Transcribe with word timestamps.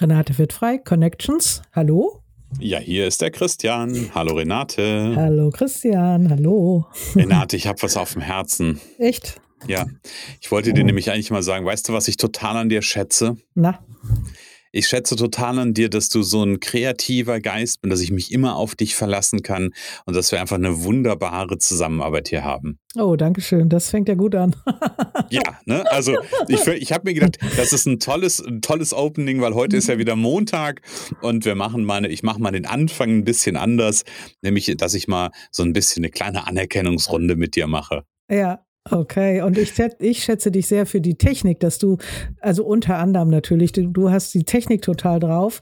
Renate 0.00 0.38
wird 0.38 0.52
frei, 0.52 0.78
Connections. 0.78 1.60
Hallo. 1.72 2.22
Ja, 2.60 2.78
hier 2.78 3.08
ist 3.08 3.20
der 3.20 3.32
Christian. 3.32 4.10
Hallo 4.14 4.36
Renate. 4.36 5.12
Hallo 5.16 5.50
Christian, 5.50 6.30
hallo. 6.30 6.86
Renate, 7.16 7.56
ich 7.56 7.66
habe 7.66 7.82
was 7.82 7.96
auf 7.96 8.12
dem 8.12 8.22
Herzen. 8.22 8.80
Echt? 8.98 9.40
Ja, 9.66 9.86
ich 10.40 10.52
wollte 10.52 10.72
dir 10.72 10.84
nämlich 10.84 11.10
eigentlich 11.10 11.32
mal 11.32 11.42
sagen, 11.42 11.66
weißt 11.66 11.88
du, 11.88 11.92
was 11.92 12.06
ich 12.06 12.16
total 12.16 12.56
an 12.56 12.68
dir 12.68 12.80
schätze? 12.80 13.38
Na? 13.56 13.80
Ich 14.72 14.88
schätze 14.88 15.16
total 15.16 15.58
an 15.58 15.74
dir, 15.74 15.88
dass 15.88 16.08
du 16.08 16.22
so 16.22 16.42
ein 16.42 16.60
kreativer 16.60 17.40
Geist 17.40 17.80
bist, 17.80 17.92
dass 17.92 18.00
ich 18.00 18.10
mich 18.10 18.32
immer 18.32 18.56
auf 18.56 18.74
dich 18.74 18.94
verlassen 18.94 19.42
kann 19.42 19.70
und 20.04 20.16
dass 20.16 20.32
wir 20.32 20.40
einfach 20.40 20.56
eine 20.56 20.82
wunderbare 20.82 21.58
Zusammenarbeit 21.58 22.28
hier 22.28 22.44
haben. 22.44 22.78
Oh, 22.96 23.16
danke 23.16 23.40
schön. 23.40 23.68
Das 23.68 23.90
fängt 23.90 24.08
ja 24.08 24.14
gut 24.14 24.34
an. 24.34 24.54
ja, 25.30 25.42
ne? 25.64 25.84
Also 25.90 26.16
ich, 26.48 26.66
ich 26.66 26.92
habe 26.92 27.08
mir 27.08 27.14
gedacht, 27.14 27.38
das 27.56 27.72
ist 27.72 27.86
ein 27.86 27.98
tolles, 27.98 28.40
ein 28.40 28.60
tolles 28.60 28.92
Opening, 28.92 29.40
weil 29.40 29.54
heute 29.54 29.76
ist 29.76 29.88
ja 29.88 29.98
wieder 29.98 30.16
Montag 30.16 30.82
und 31.22 31.44
wir 31.44 31.54
machen 31.54 31.84
mal, 31.84 32.04
ich 32.06 32.22
mache 32.22 32.40
mal 32.40 32.50
den 32.50 32.66
Anfang 32.66 33.10
ein 33.10 33.24
bisschen 33.24 33.56
anders, 33.56 34.04
nämlich, 34.42 34.74
dass 34.76 34.94
ich 34.94 35.08
mal 35.08 35.30
so 35.50 35.62
ein 35.62 35.72
bisschen 35.72 36.04
eine 36.04 36.10
kleine 36.10 36.46
Anerkennungsrunde 36.46 37.36
mit 37.36 37.56
dir 37.56 37.66
mache. 37.66 38.04
Ja, 38.30 38.64
Okay, 38.90 39.42
und 39.42 39.58
ich, 39.58 39.72
ich 39.98 40.22
schätze 40.22 40.50
dich 40.50 40.66
sehr 40.66 40.86
für 40.86 41.00
die 41.00 41.16
Technik, 41.16 41.60
dass 41.60 41.78
du, 41.78 41.98
also 42.40 42.64
unter 42.64 42.98
anderem 42.98 43.28
natürlich, 43.28 43.72
du, 43.72 43.86
du 43.86 44.10
hast 44.10 44.32
die 44.34 44.44
Technik 44.44 44.82
total 44.82 45.20
drauf 45.20 45.60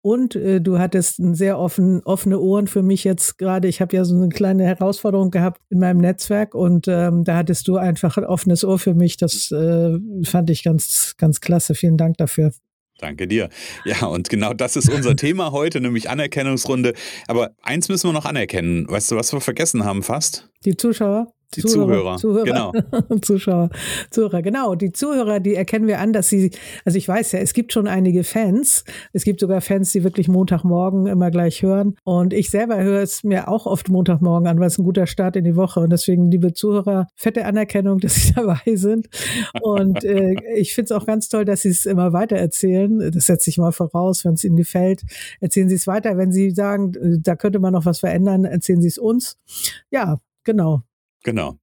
und 0.00 0.36
äh, 0.36 0.60
du 0.60 0.78
hattest 0.78 1.18
ein 1.18 1.34
sehr 1.34 1.58
offen, 1.58 2.02
offene 2.04 2.38
Ohren 2.38 2.66
für 2.66 2.82
mich 2.82 3.04
jetzt 3.04 3.38
gerade. 3.38 3.68
Ich 3.68 3.80
habe 3.80 3.96
ja 3.96 4.04
so 4.04 4.14
eine 4.14 4.28
kleine 4.28 4.64
Herausforderung 4.64 5.30
gehabt 5.30 5.60
in 5.70 5.80
meinem 5.80 5.98
Netzwerk 5.98 6.54
und 6.54 6.86
ähm, 6.88 7.24
da 7.24 7.36
hattest 7.36 7.68
du 7.68 7.76
einfach 7.76 8.16
ein 8.16 8.24
offenes 8.24 8.64
Ohr 8.64 8.78
für 8.78 8.94
mich. 8.94 9.16
Das 9.16 9.50
äh, 9.50 9.98
fand 10.24 10.50
ich 10.50 10.62
ganz, 10.62 11.14
ganz 11.18 11.40
klasse. 11.40 11.74
Vielen 11.74 11.96
Dank 11.96 12.16
dafür. 12.18 12.52
Danke 12.98 13.28
dir. 13.28 13.48
Ja, 13.84 14.06
und 14.06 14.28
genau 14.28 14.52
das 14.52 14.76
ist 14.76 14.90
unser 14.90 15.14
Thema 15.16 15.52
heute, 15.52 15.80
nämlich 15.80 16.10
Anerkennungsrunde. 16.10 16.94
Aber 17.28 17.52
eins 17.62 17.88
müssen 17.88 18.08
wir 18.08 18.12
noch 18.12 18.24
anerkennen. 18.24 18.88
Weißt 18.88 19.10
du, 19.10 19.16
was 19.16 19.32
wir 19.32 19.40
vergessen 19.40 19.84
haben 19.84 20.02
fast? 20.02 20.50
Die 20.64 20.76
Zuschauer? 20.76 21.32
Die 21.54 21.62
Zuhörer, 21.62 22.18
Zuhörer, 22.18 22.44
genau. 22.44 22.72
Zuschauer, 23.22 23.70
Zuhörer, 24.10 24.42
genau. 24.42 24.74
Die 24.74 24.92
Zuhörer, 24.92 25.40
die 25.40 25.54
erkennen 25.54 25.86
wir 25.86 25.98
an, 25.98 26.12
dass 26.12 26.28
sie, 26.28 26.50
also 26.84 26.98
ich 26.98 27.08
weiß 27.08 27.32
ja, 27.32 27.38
es 27.38 27.54
gibt 27.54 27.72
schon 27.72 27.86
einige 27.86 28.22
Fans. 28.22 28.84
Es 29.14 29.24
gibt 29.24 29.40
sogar 29.40 29.62
Fans, 29.62 29.90
die 29.92 30.04
wirklich 30.04 30.28
Montagmorgen 30.28 31.06
immer 31.06 31.30
gleich 31.30 31.62
hören. 31.62 31.96
Und 32.04 32.34
ich 32.34 32.50
selber 32.50 32.82
höre 32.82 33.00
es 33.00 33.24
mir 33.24 33.48
auch 33.48 33.64
oft 33.64 33.88
Montagmorgen 33.88 34.46
an, 34.46 34.60
weil 34.60 34.66
es 34.66 34.76
ein 34.76 34.84
guter 34.84 35.06
Start 35.06 35.36
in 35.36 35.44
die 35.44 35.56
Woche. 35.56 35.80
Und 35.80 35.90
deswegen, 35.90 36.30
liebe 36.30 36.52
Zuhörer, 36.52 37.06
fette 37.14 37.46
Anerkennung, 37.46 37.98
dass 38.00 38.14
Sie 38.14 38.34
dabei 38.34 38.60
sind. 38.74 39.08
Und 39.62 40.04
äh, 40.04 40.34
ich 40.54 40.74
finde 40.74 40.92
es 40.94 41.00
auch 41.00 41.06
ganz 41.06 41.30
toll, 41.30 41.46
dass 41.46 41.62
Sie 41.62 41.70
es 41.70 41.86
immer 41.86 42.12
weiter 42.12 42.36
erzählen. 42.36 43.10
Das 43.10 43.24
setze 43.24 43.48
ich 43.48 43.56
mal 43.56 43.72
voraus, 43.72 44.26
wenn 44.26 44.34
es 44.34 44.44
Ihnen 44.44 44.56
gefällt. 44.56 45.00
Erzählen 45.40 45.70
Sie 45.70 45.76
es 45.76 45.86
weiter. 45.86 46.18
Wenn 46.18 46.30
Sie 46.30 46.50
sagen, 46.50 46.92
äh, 46.94 47.18
da 47.22 47.36
könnte 47.36 47.58
man 47.58 47.72
noch 47.72 47.86
was 47.86 48.00
verändern, 48.00 48.44
erzählen 48.44 48.82
Sie 48.82 48.88
es 48.88 48.98
uns. 48.98 49.38
Ja, 49.90 50.18
genau. 50.44 50.82
Genau. 51.24 51.58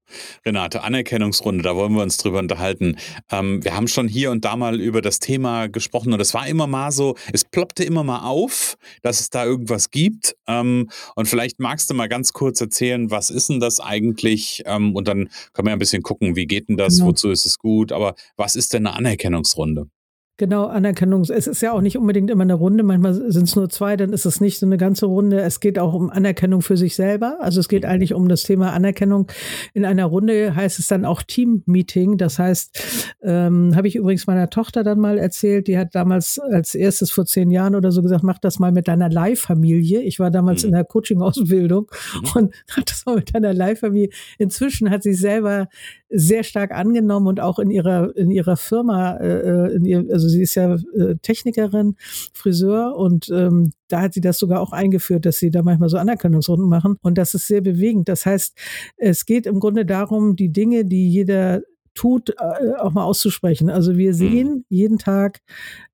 Renate, 0.45 0.83
Anerkennungsrunde, 0.83 1.63
da 1.63 1.75
wollen 1.75 1.93
wir 1.93 2.03
uns 2.03 2.17
drüber 2.17 2.39
unterhalten. 2.39 2.97
Ähm, 3.31 3.63
wir 3.63 3.75
haben 3.75 3.87
schon 3.87 4.07
hier 4.07 4.31
und 4.31 4.43
da 4.43 4.55
mal 4.57 4.79
über 4.79 5.01
das 5.01 5.19
Thema 5.19 5.67
gesprochen 5.67 6.13
und 6.13 6.19
es 6.19 6.33
war 6.33 6.47
immer 6.47 6.67
mal 6.67 6.91
so, 6.91 7.15
es 7.31 7.45
ploppte 7.45 7.83
immer 7.83 8.03
mal 8.03 8.19
auf, 8.19 8.75
dass 9.01 9.21
es 9.21 9.29
da 9.29 9.45
irgendwas 9.45 9.91
gibt. 9.91 10.35
Ähm, 10.45 10.89
und 11.15 11.27
vielleicht 11.27 11.59
magst 11.59 11.89
du 11.89 11.93
mal 11.93 12.07
ganz 12.07 12.33
kurz 12.33 12.59
erzählen, 12.59 13.09
was 13.11 13.29
ist 13.29 13.49
denn 13.49 13.59
das 13.61 13.79
eigentlich? 13.79 14.61
Ähm, 14.65 14.93
und 14.93 15.07
dann 15.07 15.29
können 15.53 15.67
wir 15.67 15.73
ein 15.73 15.79
bisschen 15.79 16.03
gucken, 16.03 16.35
wie 16.35 16.47
geht 16.47 16.67
denn 16.67 16.77
das, 16.77 16.97
genau. 16.97 17.07
wozu 17.07 17.31
ist 17.31 17.45
es 17.45 17.57
gut? 17.57 17.91
Aber 17.91 18.15
was 18.35 18.55
ist 18.55 18.73
denn 18.73 18.85
eine 18.85 18.95
Anerkennungsrunde? 18.95 19.87
Genau, 20.37 20.65
Anerkennung. 20.65 21.21
Es 21.21 21.47
ist 21.47 21.61
ja 21.61 21.71
auch 21.71 21.79
nicht 21.79 21.97
unbedingt 21.97 22.29
immer 22.29 22.43
eine 22.43 22.55
Runde. 22.55 22.83
Manchmal 22.83 23.13
sind 23.13 23.43
es 23.43 23.55
nur 23.55 23.69
zwei, 23.69 23.95
dann 23.95 24.11
ist 24.11 24.25
es 24.25 24.41
nicht 24.41 24.59
so 24.59 24.65
eine 24.65 24.75
ganze 24.75 25.05
Runde. 25.05 25.39
Es 25.39 25.61
geht 25.61 25.79
auch 25.79 25.93
um 25.93 26.09
Anerkennung 26.09 26.61
für 26.61 26.75
sich 26.75 26.95
selber. 26.95 27.37
Also 27.39 27.61
es 27.61 27.69
geht 27.69 27.83
mhm. 27.83 27.89
eigentlich 27.89 28.13
um 28.13 28.27
das 28.27 28.43
Thema 28.43 28.73
Anerkennung. 28.73 29.27
In 29.73 29.85
einer 29.85 30.03
Runde 30.03 30.53
heißt 30.53 30.77
es 30.77 30.87
dann 30.87 31.05
auch 31.05 31.23
Team-Meeting. 31.23 32.17
Das 32.17 32.37
heißt, 32.37 33.15
ähm, 33.23 33.77
habe 33.77 33.87
ich 33.87 33.95
übrigens 33.95 34.27
meiner 34.27 34.49
Tochter 34.49 34.83
dann 34.83 34.99
mal 34.99 35.17
erzählt, 35.17 35.67
die 35.67 35.77
hat 35.77 35.95
damals 35.95 36.37
als 36.37 36.75
erstes 36.75 37.11
vor 37.11 37.25
zehn 37.25 37.49
Jahren 37.49 37.73
oder 37.73 37.93
so 37.93 38.01
gesagt, 38.01 38.23
mach 38.23 38.39
das 38.39 38.59
mal 38.59 38.73
mit 38.73 38.89
deiner 38.89 39.09
Live-Familie. 39.09 40.01
Ich 40.01 40.19
war 40.19 40.31
damals 40.31 40.63
mhm. 40.63 40.67
in 40.67 40.73
der 40.73 40.83
Coaching-Ausbildung 40.83 41.89
mhm. 41.89 42.29
und 42.35 42.55
hat 42.75 42.91
das 42.91 43.05
mal 43.05 43.15
mit 43.15 43.33
deiner 43.33 43.53
Live-Familie. 43.53 44.09
Inzwischen 44.37 44.89
hat 44.89 45.01
sie 45.01 45.13
selber 45.13 45.69
sehr 46.09 46.43
stark 46.43 46.71
angenommen 46.71 47.27
und 47.27 47.39
auch 47.39 47.57
in 47.57 47.71
ihrer 47.71 48.15
in 48.15 48.31
ihrer 48.31 48.57
Firma, 48.57 49.17
äh, 49.17 49.39
äh, 49.39 49.75
in 49.75 49.85
ihr, 49.85 50.05
also 50.11 50.24
sie 50.29 50.41
ist 50.41 50.55
ja 50.55 50.75
äh, 50.75 51.15
Technikerin, 51.21 51.95
Friseur 52.33 52.95
und 52.95 53.29
ähm, 53.29 53.71
da 53.87 54.01
hat 54.01 54.13
sie 54.13 54.21
das 54.21 54.37
sogar 54.37 54.61
auch 54.61 54.71
eingeführt, 54.71 55.25
dass 55.25 55.37
sie 55.37 55.51
da 55.51 55.61
manchmal 55.63 55.89
so 55.89 55.97
Anerkennungsrunden 55.97 56.67
machen 56.67 56.97
und 57.01 57.17
das 57.17 57.33
ist 57.33 57.47
sehr 57.47 57.61
bewegend. 57.61 58.09
Das 58.09 58.25
heißt, 58.25 58.57
es 58.97 59.25
geht 59.25 59.45
im 59.45 59.59
Grunde 59.59 59.85
darum, 59.85 60.35
die 60.35 60.49
Dinge, 60.49 60.85
die 60.85 61.09
jeder 61.09 61.61
tut, 61.93 62.31
äh, 62.31 62.73
auch 62.77 62.91
mal 62.91 63.03
auszusprechen. 63.03 63.69
Also 63.69 63.97
wir 63.97 64.11
mhm. 64.11 64.17
sehen 64.17 64.65
jeden 64.69 64.97
Tag 64.97 65.39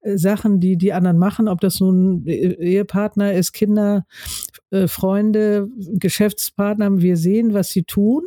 äh, 0.02 0.18
Sachen, 0.18 0.60
die 0.60 0.78
die 0.78 0.94
anderen 0.94 1.18
machen, 1.18 1.48
ob 1.48 1.62
das 1.62 1.80
nun 1.80 2.26
Ehepartner 2.26 3.34
ist, 3.34 3.54
Kinder, 3.54 4.06
Freunde, 4.88 5.68
Geschäftspartner. 5.96 7.02
Wir 7.02 7.18
sehen, 7.18 7.54
was 7.54 7.70
sie 7.72 7.84
tun 7.84 8.24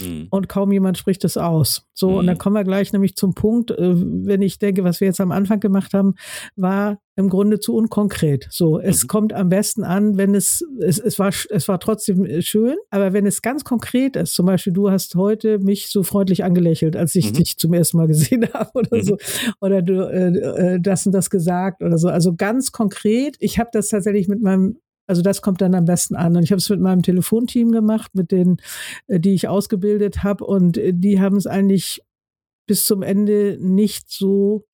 mhm. 0.00 0.28
und 0.30 0.48
kaum 0.48 0.72
jemand 0.72 0.98
spricht 0.98 1.24
es 1.24 1.36
aus. 1.36 1.86
So, 1.94 2.10
mhm. 2.10 2.16
und 2.16 2.26
dann 2.26 2.38
kommen 2.38 2.56
wir 2.56 2.64
gleich 2.64 2.92
nämlich 2.92 3.16
zum 3.16 3.34
Punkt, 3.34 3.70
äh, 3.70 3.94
wenn 3.94 4.42
ich 4.42 4.58
denke, 4.58 4.84
was 4.84 5.00
wir 5.00 5.06
jetzt 5.06 5.20
am 5.20 5.32
Anfang 5.32 5.60
gemacht 5.60 5.94
haben, 5.94 6.14
war 6.56 6.98
im 7.16 7.30
Grunde 7.30 7.58
zu 7.58 7.74
unkonkret. 7.74 8.46
So, 8.50 8.78
es 8.78 9.04
mhm. 9.04 9.08
kommt 9.08 9.32
am 9.32 9.48
besten 9.48 9.84
an, 9.84 10.18
wenn 10.18 10.34
es, 10.34 10.62
es, 10.80 10.98
es 10.98 11.18
war, 11.18 11.30
es 11.50 11.66
war 11.66 11.80
trotzdem 11.80 12.42
schön, 12.42 12.76
aber 12.90 13.14
wenn 13.14 13.26
es 13.26 13.40
ganz 13.40 13.64
konkret 13.64 14.16
ist, 14.16 14.34
zum 14.34 14.46
Beispiel, 14.46 14.74
du 14.74 14.90
hast 14.90 15.14
heute 15.14 15.58
mich 15.58 15.88
so 15.88 16.02
freundlich 16.02 16.44
angelächelt, 16.44 16.94
als 16.94 17.14
ich 17.14 17.30
mhm. 17.30 17.34
dich 17.34 17.56
zum 17.56 17.72
ersten 17.72 17.96
Mal 17.96 18.06
gesehen 18.06 18.46
habe 18.52 18.70
oder 18.74 18.96
mhm. 18.98 19.02
so, 19.02 19.16
oder 19.60 19.80
du 19.80 20.06
äh, 20.06 20.74
äh, 20.74 20.80
das 20.80 21.06
und 21.06 21.12
das 21.12 21.30
gesagt 21.30 21.82
oder 21.82 21.96
so. 21.96 22.08
Also 22.08 22.34
ganz 22.34 22.72
konkret. 22.72 23.36
Ich 23.40 23.58
habe 23.58 23.70
das 23.72 23.88
tatsächlich 23.88 24.28
mit 24.28 24.42
meinem 24.42 24.76
also 25.06 25.22
das 25.22 25.42
kommt 25.42 25.60
dann 25.60 25.74
am 25.74 25.84
besten 25.84 26.16
an. 26.16 26.36
Und 26.36 26.42
ich 26.42 26.50
habe 26.50 26.58
es 26.58 26.68
mit 26.68 26.80
meinem 26.80 27.02
Telefonteam 27.02 27.72
gemacht, 27.72 28.14
mit 28.14 28.32
denen, 28.32 28.58
äh, 29.06 29.20
die 29.20 29.34
ich 29.34 29.48
ausgebildet 29.48 30.22
habe. 30.22 30.44
Und 30.44 30.78
äh, 30.78 30.92
die 30.94 31.20
haben 31.20 31.36
es 31.36 31.46
eigentlich 31.46 32.02
bis 32.66 32.84
zum 32.84 33.02
Ende 33.02 33.58
nicht 33.60 34.10
so 34.10 34.66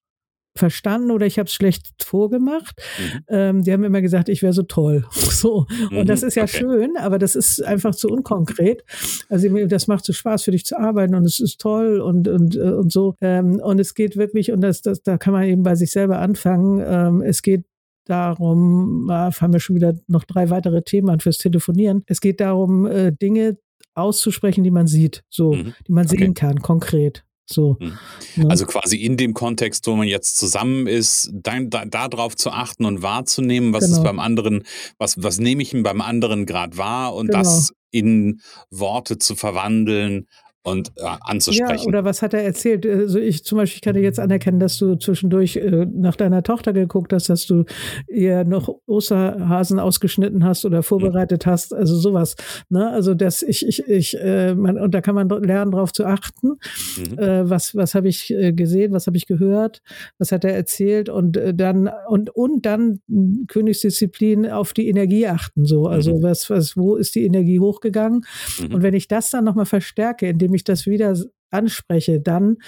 verstanden 0.54 1.10
oder 1.10 1.24
ich 1.24 1.38
habe 1.38 1.46
es 1.46 1.54
schlecht 1.54 2.04
vorgemacht. 2.04 2.78
Mhm. 2.98 3.20
Ähm, 3.28 3.62
die 3.62 3.72
haben 3.72 3.84
immer 3.84 4.02
gesagt, 4.02 4.28
ich 4.28 4.42
wäre 4.42 4.52
so 4.52 4.62
toll. 4.62 5.04
So. 5.42 5.66
Und 5.90 5.92
mhm. 5.92 6.06
das 6.06 6.22
ist 6.22 6.36
ja 6.36 6.44
okay. 6.44 6.58
schön, 6.58 6.96
aber 6.96 7.18
das 7.18 7.34
ist 7.34 7.64
einfach 7.64 7.96
zu 7.96 8.08
unkonkret. 8.08 8.84
Also 9.28 9.48
das 9.66 9.88
macht 9.88 10.04
so 10.04 10.12
Spaß 10.12 10.44
für 10.44 10.52
dich 10.52 10.64
zu 10.64 10.78
arbeiten 10.78 11.16
und 11.16 11.24
es 11.24 11.40
ist 11.40 11.60
toll 11.60 12.00
und, 12.00 12.28
und, 12.28 12.54
äh, 12.54 12.60
und 12.60 12.92
so. 12.92 13.16
Ähm, 13.20 13.60
und 13.60 13.80
es 13.80 13.94
geht 13.94 14.16
wirklich, 14.16 14.52
und 14.52 14.60
das, 14.60 14.82
das, 14.82 15.02
da 15.02 15.18
kann 15.18 15.32
man 15.32 15.44
eben 15.44 15.62
bei 15.64 15.74
sich 15.74 15.90
selber 15.90 16.18
anfangen. 16.20 16.80
Ähm, 16.86 17.22
es 17.22 17.42
geht 17.42 17.64
darum, 18.04 19.08
äh, 19.10 19.30
haben 19.32 19.52
wir 19.52 19.60
schon 19.60 19.76
wieder 19.76 19.94
noch 20.06 20.24
drei 20.24 20.50
weitere 20.50 20.82
Themen 20.82 21.20
fürs 21.20 21.38
Telefonieren. 21.38 22.02
Es 22.06 22.20
geht 22.20 22.40
darum, 22.40 22.86
äh, 22.86 23.12
Dinge 23.12 23.58
auszusprechen, 23.94 24.64
die 24.64 24.70
man 24.70 24.86
sieht, 24.86 25.22
so, 25.28 25.52
mhm. 25.52 25.74
die 25.86 25.92
man 25.92 26.06
okay. 26.06 26.18
sehen 26.18 26.34
kann, 26.34 26.60
konkret. 26.60 27.24
So. 27.46 27.76
Mhm. 27.80 27.98
Ne? 28.36 28.50
Also 28.50 28.66
quasi 28.66 28.96
in 28.96 29.16
dem 29.16 29.34
Kontext, 29.34 29.86
wo 29.86 29.94
man 29.96 30.08
jetzt 30.08 30.38
zusammen 30.38 30.86
ist, 30.86 31.30
darauf 31.32 31.68
da, 31.68 32.06
da 32.08 32.30
zu 32.30 32.50
achten 32.50 32.84
und 32.84 33.02
wahrzunehmen, 33.02 33.72
was 33.72 33.84
genau. 33.84 33.98
ist 33.98 34.04
beim 34.04 34.18
anderen, 34.18 34.64
was, 34.98 35.22
was 35.22 35.38
nehme 35.38 35.62
ich 35.62 35.72
beim 35.82 36.00
anderen 36.00 36.46
gerade 36.46 36.76
wahr 36.78 37.14
und 37.14 37.28
genau. 37.28 37.38
das 37.40 37.72
in 37.90 38.40
Worte 38.70 39.18
zu 39.18 39.36
verwandeln 39.36 40.26
und 40.64 40.92
äh, 40.96 41.02
anzusprechen. 41.22 41.82
Ja, 41.82 41.88
oder 41.88 42.04
was 42.04 42.22
hat 42.22 42.34
er 42.34 42.42
erzählt? 42.42 42.86
Also 42.86 43.18
ich 43.18 43.44
zum 43.44 43.58
Beispiel 43.58 43.80
kann 43.80 44.00
jetzt 44.00 44.20
anerkennen, 44.20 44.60
dass 44.60 44.78
du 44.78 44.94
zwischendurch 44.94 45.56
äh, 45.56 45.86
nach 45.92 46.14
deiner 46.14 46.42
Tochter 46.42 46.72
geguckt 46.72 47.12
hast, 47.12 47.28
dass 47.28 47.46
du 47.46 47.64
ihr 48.08 48.44
noch 48.44 48.68
Osterhasen 48.86 49.80
ausgeschnitten 49.80 50.44
hast 50.44 50.64
oder 50.64 50.82
vorbereitet 50.82 51.46
mhm. 51.46 51.50
hast, 51.50 51.74
also 51.74 51.96
sowas. 51.96 52.36
Ne? 52.68 52.88
Also 52.88 53.14
das 53.14 53.42
ich 53.42 53.66
ich 53.66 53.88
ich 53.88 54.20
äh, 54.20 54.54
man, 54.54 54.78
und 54.78 54.94
da 54.94 55.00
kann 55.00 55.14
man 55.16 55.28
lernen, 55.28 55.72
darauf 55.72 55.92
zu 55.92 56.06
achten. 56.06 56.58
Mhm. 56.96 57.18
Äh, 57.18 57.50
was 57.50 57.74
was 57.74 57.94
habe 57.94 58.08
ich 58.08 58.30
äh, 58.30 58.52
gesehen? 58.52 58.92
Was 58.92 59.08
habe 59.08 59.16
ich 59.16 59.26
gehört? 59.26 59.82
Was 60.18 60.30
hat 60.30 60.44
er 60.44 60.54
erzählt? 60.54 61.08
Und 61.08 61.36
äh, 61.36 61.54
dann 61.54 61.90
und 62.08 62.30
und 62.30 62.64
dann 62.66 63.00
Königsdisziplin 63.48 64.48
auf 64.48 64.72
die 64.74 64.88
Energie 64.88 65.26
achten. 65.26 65.64
So 65.64 65.86
also 65.86 66.18
mhm. 66.18 66.22
was 66.22 66.50
was 66.50 66.76
wo 66.76 66.94
ist 66.94 67.16
die 67.16 67.24
Energie 67.24 67.58
hochgegangen? 67.58 68.24
Mhm. 68.60 68.74
Und 68.74 68.82
wenn 68.82 68.94
ich 68.94 69.08
das 69.08 69.30
dann 69.30 69.44
nochmal 69.44 69.66
verstärke, 69.66 70.28
indem 70.28 70.51
indem 70.52 70.54
ich 70.54 70.64
das 70.64 70.86
wieder 70.86 71.16
anspreche, 71.50 72.20
dann 72.20 72.58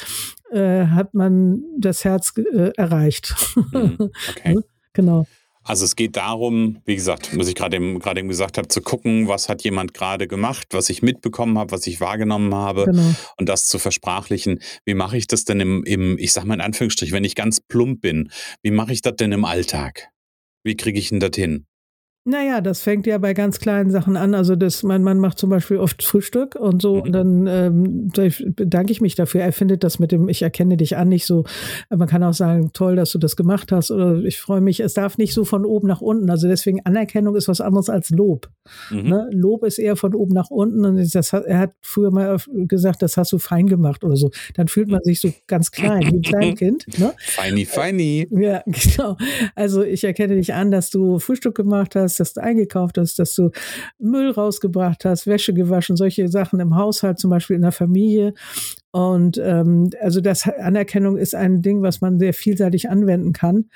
äh, 0.50 0.86
hat 0.86 1.14
man 1.14 1.62
das 1.78 2.04
Herz 2.04 2.32
äh, 2.36 2.70
erreicht. 2.76 3.34
Mhm, 3.72 3.96
okay. 4.30 4.54
Ne? 4.54 4.64
genau. 4.92 5.26
Also 5.66 5.86
es 5.86 5.96
geht 5.96 6.16
darum, 6.16 6.82
wie 6.84 6.94
gesagt, 6.94 7.30
was 7.38 7.48
ich 7.48 7.54
gerade 7.54 7.76
eben, 7.76 7.98
gerade 7.98 8.20
eben 8.20 8.28
gesagt 8.28 8.58
habe, 8.58 8.68
zu 8.68 8.82
gucken, 8.82 9.28
was 9.28 9.48
hat 9.48 9.64
jemand 9.64 9.94
gerade 9.94 10.28
gemacht, 10.28 10.66
was 10.72 10.90
ich 10.90 11.00
mitbekommen 11.00 11.56
habe, 11.56 11.72
was 11.72 11.86
ich 11.86 12.02
wahrgenommen 12.02 12.54
habe 12.54 12.84
genau. 12.84 13.14
und 13.38 13.48
das 13.48 13.66
zu 13.66 13.78
versprachlichen. 13.78 14.60
Wie 14.84 14.92
mache 14.92 15.16
ich 15.16 15.26
das 15.26 15.46
denn 15.46 15.60
im, 15.60 15.82
im, 15.84 16.18
ich 16.18 16.34
sage 16.34 16.46
mal 16.46 16.54
in 16.54 16.60
Anführungsstrich, 16.60 17.12
wenn 17.12 17.24
ich 17.24 17.34
ganz 17.34 17.60
plump 17.60 18.02
bin, 18.02 18.30
wie 18.62 18.72
mache 18.72 18.92
ich 18.92 19.00
das 19.00 19.16
denn 19.16 19.32
im 19.32 19.46
Alltag? 19.46 20.10
Wie 20.64 20.76
kriege 20.76 20.98
ich 20.98 21.08
denn 21.08 21.20
das 21.20 21.34
hin? 21.34 21.64
Naja, 22.26 22.62
das 22.62 22.80
fängt 22.80 23.06
ja 23.06 23.18
bei 23.18 23.34
ganz 23.34 23.58
kleinen 23.58 23.90
Sachen 23.90 24.16
an. 24.16 24.34
Also 24.34 24.56
das, 24.56 24.82
mein 24.82 25.02
Mann 25.02 25.18
macht 25.18 25.38
zum 25.38 25.50
Beispiel 25.50 25.76
oft 25.76 26.02
Frühstück 26.02 26.54
und 26.54 26.80
so. 26.80 27.02
Und 27.02 27.12
dann 27.12 27.46
ähm, 27.46 28.08
bedanke 28.56 28.92
ich 28.92 29.02
mich 29.02 29.14
dafür. 29.14 29.42
Er 29.42 29.52
findet 29.52 29.84
das 29.84 29.98
mit 29.98 30.10
dem 30.10 30.30
Ich 30.30 30.40
erkenne 30.40 30.78
dich 30.78 30.96
an 30.96 31.10
nicht 31.10 31.26
so. 31.26 31.44
Man 31.90 32.08
kann 32.08 32.22
auch 32.22 32.32
sagen, 32.32 32.70
toll, 32.72 32.96
dass 32.96 33.12
du 33.12 33.18
das 33.18 33.36
gemacht 33.36 33.72
hast 33.72 33.90
oder 33.90 34.16
ich 34.24 34.40
freue 34.40 34.62
mich. 34.62 34.80
Es 34.80 34.94
darf 34.94 35.18
nicht 35.18 35.34
so 35.34 35.44
von 35.44 35.66
oben 35.66 35.86
nach 35.86 36.00
unten. 36.00 36.30
Also 36.30 36.48
deswegen 36.48 36.80
Anerkennung 36.86 37.36
ist 37.36 37.46
was 37.46 37.60
anderes 37.60 37.90
als 37.90 38.08
Lob. 38.08 38.48
Mhm. 38.90 39.08
Ne? 39.08 39.28
Lob 39.32 39.64
ist 39.64 39.78
eher 39.78 39.96
von 39.96 40.14
oben 40.14 40.34
nach 40.34 40.50
unten. 40.50 40.84
Und 40.84 41.14
das 41.14 41.32
er 41.32 41.58
hat 41.58 41.72
früher 41.82 42.10
mal 42.10 42.38
gesagt, 42.46 43.02
das 43.02 43.16
hast 43.16 43.32
du 43.32 43.38
fein 43.38 43.66
gemacht 43.66 44.04
oder 44.04 44.16
so. 44.16 44.30
Dann 44.54 44.68
fühlt 44.68 44.88
man 44.88 45.02
sich 45.02 45.20
so 45.20 45.32
ganz 45.46 45.70
klein, 45.70 46.02
wie 46.02 46.16
ein 46.16 46.22
Kleinkind. 46.22 46.86
Ne? 46.96 47.12
Feini, 47.18 47.64
feini. 47.64 48.28
Ja, 48.30 48.62
genau. 48.66 49.16
Also 49.56 49.82
ich 49.82 50.04
erkenne 50.04 50.36
dich 50.36 50.54
an, 50.54 50.70
dass 50.70 50.90
du 50.90 51.18
Frühstück 51.18 51.56
gemacht 51.56 51.96
hast 51.96 52.04
hast, 52.04 52.20
dass 52.20 52.34
du 52.34 52.42
eingekauft 52.42 52.98
hast, 52.98 53.18
dass 53.18 53.34
du 53.34 53.50
Müll 53.98 54.30
rausgebracht 54.30 55.04
hast, 55.04 55.26
Wäsche 55.26 55.54
gewaschen, 55.54 55.96
solche 55.96 56.28
Sachen 56.28 56.60
im 56.60 56.76
Haushalt, 56.76 57.18
zum 57.18 57.30
Beispiel 57.30 57.56
in 57.56 57.62
der 57.62 57.72
Familie. 57.72 58.34
Und 58.92 59.38
ähm, 59.38 59.90
also 60.00 60.20
das 60.20 60.46
Anerkennung 60.46 61.16
ist 61.16 61.34
ein 61.34 61.62
Ding, 61.62 61.82
was 61.82 62.00
man 62.00 62.18
sehr 62.18 62.32
vielseitig 62.32 62.88
anwenden 62.88 63.32
kann 63.32 63.66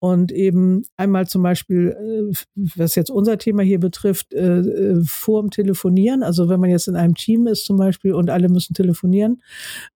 und 0.00 0.30
eben 0.30 0.82
einmal 0.96 1.26
zum 1.26 1.42
Beispiel, 1.42 1.88
äh, 1.88 2.34
was 2.76 2.94
jetzt 2.94 3.10
unser 3.10 3.38
Thema 3.38 3.62
hier 3.62 3.80
betrifft, 3.80 4.32
äh, 4.32 4.58
äh, 4.60 5.02
vorm 5.04 5.50
Telefonieren, 5.50 6.22
also 6.22 6.48
wenn 6.48 6.60
man 6.60 6.70
jetzt 6.70 6.86
in 6.86 6.96
einem 6.96 7.14
Team 7.14 7.46
ist 7.46 7.64
zum 7.64 7.76
Beispiel 7.76 8.14
und 8.14 8.30
alle 8.30 8.48
müssen 8.48 8.74
telefonieren 8.74 9.42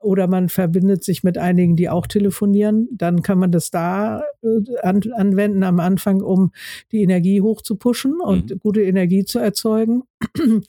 oder 0.01 0.27
man 0.27 0.49
verbindet 0.49 1.05
sich 1.05 1.23
mit 1.23 1.39
einigen, 1.39 1.77
die 1.77 1.89
auch 1.89 2.07
telefonieren, 2.07 2.89
dann 2.91 3.23
kann 3.23 3.39
man 3.39 3.53
das 3.53 3.71
da 3.71 4.23
anwenden 4.83 5.63
am 5.63 5.79
Anfang, 5.79 6.21
um 6.21 6.51
die 6.91 7.03
Energie 7.03 7.41
hochzupuschen 7.41 8.21
und 8.21 8.51
mhm. 8.51 8.59
gute 8.59 8.83
Energie 8.83 9.25
zu 9.25 9.39
erzeugen. 9.39 10.03
Mhm. 10.39 10.63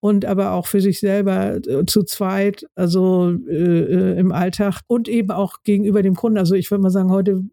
Und 0.00 0.24
aber 0.24 0.52
auch 0.52 0.66
für 0.66 0.80
sich 0.80 1.00
selber 1.00 1.60
zu 1.86 2.02
zweit, 2.04 2.66
also 2.74 3.32
äh, 3.48 4.18
im 4.18 4.32
Alltag 4.32 4.80
und 4.86 5.08
eben 5.08 5.30
auch 5.30 5.62
gegenüber 5.62 6.02
dem 6.02 6.14
Kunden. 6.14 6.38
Also 6.38 6.54
ich 6.54 6.70
würde 6.70 6.82
mal 6.82 6.90
sagen, 6.90 7.10
heute 7.10 7.44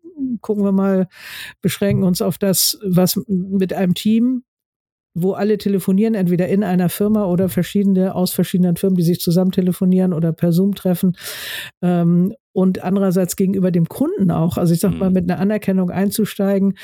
gucken 0.41 0.63
wir 0.63 0.71
mal, 0.71 1.07
beschränken 1.61 2.03
uns 2.03 2.21
auf 2.21 2.37
das, 2.37 2.79
was 2.83 3.19
mit 3.27 3.73
einem 3.73 3.93
Team 3.93 4.43
wo 5.19 5.33
alle 5.33 5.57
telefonieren, 5.57 6.13
entweder 6.13 6.47
in 6.47 6.63
einer 6.63 6.89
Firma 6.89 7.25
oder 7.25 7.49
verschiedene 7.49 8.13
aus 8.13 8.33
verschiedenen 8.33 8.75
Firmen, 8.75 8.97
die 8.97 9.03
sich 9.03 9.19
zusammen 9.19 9.51
telefonieren 9.51 10.13
oder 10.13 10.31
per 10.31 10.51
Zoom 10.51 10.75
treffen. 10.75 11.17
Ähm, 11.81 12.35
und 12.57 12.83
andererseits 12.83 13.35
gegenüber 13.35 13.69
dem 13.69 13.87
Kunden 13.87 14.31
auch. 14.31 14.57
Also 14.57 14.73
ich 14.73 14.79
sag 14.79 14.97
mal, 14.97 15.09
mhm. 15.09 15.13
mit 15.13 15.29
einer 15.29 15.39
Anerkennung 15.39 15.91
einzusteigen, 15.91 16.75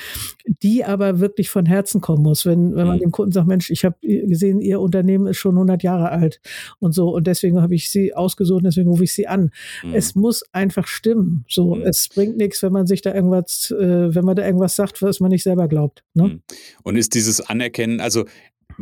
die 0.61 0.85
aber 0.85 1.19
wirklich 1.19 1.49
von 1.49 1.65
Herzen 1.65 1.99
kommen 1.99 2.21
muss. 2.21 2.45
Wenn, 2.45 2.75
wenn 2.75 2.85
man 2.85 2.97
mhm. 2.97 3.01
dem 3.01 3.11
Kunden 3.11 3.31
sagt, 3.31 3.47
Mensch, 3.47 3.71
ich 3.71 3.83
habe 3.83 3.95
gesehen, 4.03 4.61
Ihr 4.61 4.79
Unternehmen 4.79 5.25
ist 5.25 5.37
schon 5.37 5.55
100 5.55 5.81
Jahre 5.81 6.11
alt 6.11 6.41
und 6.77 6.93
so 6.93 7.09
und 7.15 7.25
deswegen 7.25 7.59
habe 7.59 7.73
ich 7.73 7.89
Sie 7.89 8.13
ausgesucht, 8.13 8.61
deswegen 8.63 8.87
rufe 8.87 9.03
ich 9.03 9.15
Sie 9.15 9.25
an. 9.25 9.49
Mhm. 9.83 9.95
Es 9.95 10.13
muss 10.13 10.43
einfach 10.51 10.85
stimmen. 10.85 11.43
So, 11.49 11.75
es 11.77 12.07
bringt 12.07 12.37
nichts, 12.37 12.61
wenn 12.61 12.71
man 12.71 12.85
sich 12.85 13.01
da 13.01 13.11
irgendwas, 13.11 13.71
äh, 13.71 14.13
wenn 14.13 14.25
man 14.25 14.35
da 14.35 14.45
irgendwas 14.45 14.75
sagt, 14.75 15.01
was 15.01 15.21
man 15.21 15.31
nicht 15.31 15.41
selber 15.41 15.67
glaubt. 15.67 16.03
Ne? 16.13 16.39
Und 16.83 16.97
ist 16.97 17.15
dieses 17.15 17.41
Anerkennen, 17.41 17.99
also 17.99 18.25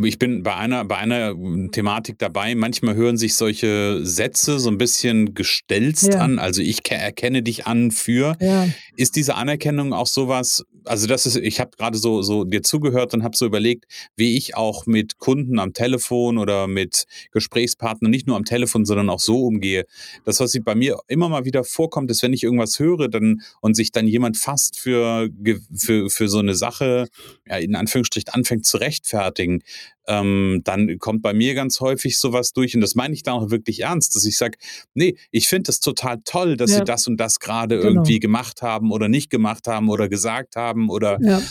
ich 0.03 0.19
bin 0.19 0.43
bei 0.43 0.55
einer, 0.55 0.85
bei 0.85 0.97
einer 0.97 1.33
Thematik 1.71 2.17
dabei. 2.19 2.55
Manchmal 2.55 2.95
hören 2.95 3.17
sich 3.17 3.35
solche 3.35 4.05
Sätze 4.05 4.59
so 4.59 4.69
ein 4.69 4.77
bisschen 4.77 5.33
gestelzt 5.33 6.13
ja. 6.13 6.19
an. 6.19 6.39
Also 6.39 6.61
ich 6.61 6.79
erkenne 6.89 7.43
dich 7.43 7.67
an 7.67 7.91
für. 7.91 8.35
Ja. 8.39 8.67
Ist 8.95 9.15
diese 9.15 9.35
Anerkennung 9.35 9.93
auch 9.93 10.07
sowas, 10.07 10.65
also 10.85 11.07
das 11.07 11.25
ist, 11.25 11.37
ich 11.37 11.59
habe 11.59 11.71
gerade 11.77 11.97
so, 11.97 12.21
so 12.21 12.43
dir 12.43 12.63
zugehört 12.63 13.13
und 13.13 13.23
habe 13.23 13.37
so 13.37 13.45
überlegt, 13.45 13.85
wie 14.15 14.37
ich 14.37 14.55
auch 14.55 14.85
mit 14.85 15.17
Kunden 15.17 15.59
am 15.59 15.73
Telefon 15.73 16.37
oder 16.37 16.67
mit 16.67 17.05
Gesprächspartnern, 17.31 18.09
nicht 18.09 18.27
nur 18.27 18.35
am 18.35 18.45
Telefon, 18.45 18.85
sondern 18.85 19.09
auch 19.09 19.19
so 19.19 19.45
umgehe. 19.45 19.85
Das, 20.25 20.39
was 20.39 20.57
bei 20.63 20.75
mir 20.75 20.97
immer 21.07 21.29
mal 21.29 21.45
wieder 21.45 21.63
vorkommt, 21.63 22.11
ist, 22.11 22.23
wenn 22.23 22.33
ich 22.33 22.43
irgendwas 22.43 22.79
höre 22.79 23.07
dann, 23.09 23.41
und 23.61 23.75
sich 23.75 23.91
dann 23.91 24.07
jemand 24.07 24.37
fast 24.37 24.79
für, 24.79 25.29
für, 25.75 26.09
für 26.09 26.27
so 26.27 26.39
eine 26.39 26.55
Sache, 26.55 27.07
ja, 27.47 27.57
in 27.57 27.75
Anführungsstrichen 27.75 28.33
anfängt 28.33 28.65
zu 28.65 28.77
rechtfertigen, 28.77 29.63
ähm, 30.07 30.61
dann 30.63 30.97
kommt 30.99 31.21
bei 31.21 31.33
mir 31.33 31.53
ganz 31.53 31.79
häufig 31.79 32.17
sowas 32.17 32.53
durch 32.53 32.75
und 32.75 32.81
das 32.81 32.95
meine 32.95 33.13
ich 33.13 33.23
dann 33.23 33.35
auch 33.35 33.49
wirklich 33.49 33.81
ernst, 33.81 34.15
dass 34.15 34.25
ich 34.25 34.37
sage, 34.37 34.57
nee, 34.93 35.15
ich 35.31 35.47
finde 35.47 35.71
es 35.71 35.79
total 35.79 36.21
toll, 36.25 36.57
dass 36.57 36.71
ja. 36.71 36.77
sie 36.77 36.83
das 36.83 37.07
und 37.07 37.17
das 37.17 37.39
gerade 37.39 37.77
genau. 37.77 37.89
irgendwie 37.89 38.19
gemacht 38.19 38.61
haben 38.61 38.91
oder 38.91 39.07
nicht 39.07 39.29
gemacht 39.29 39.67
haben 39.67 39.89
oder 39.89 40.09
gesagt 40.09 40.55
haben 40.55 40.89
oder 40.89 41.17
ja 41.21 41.41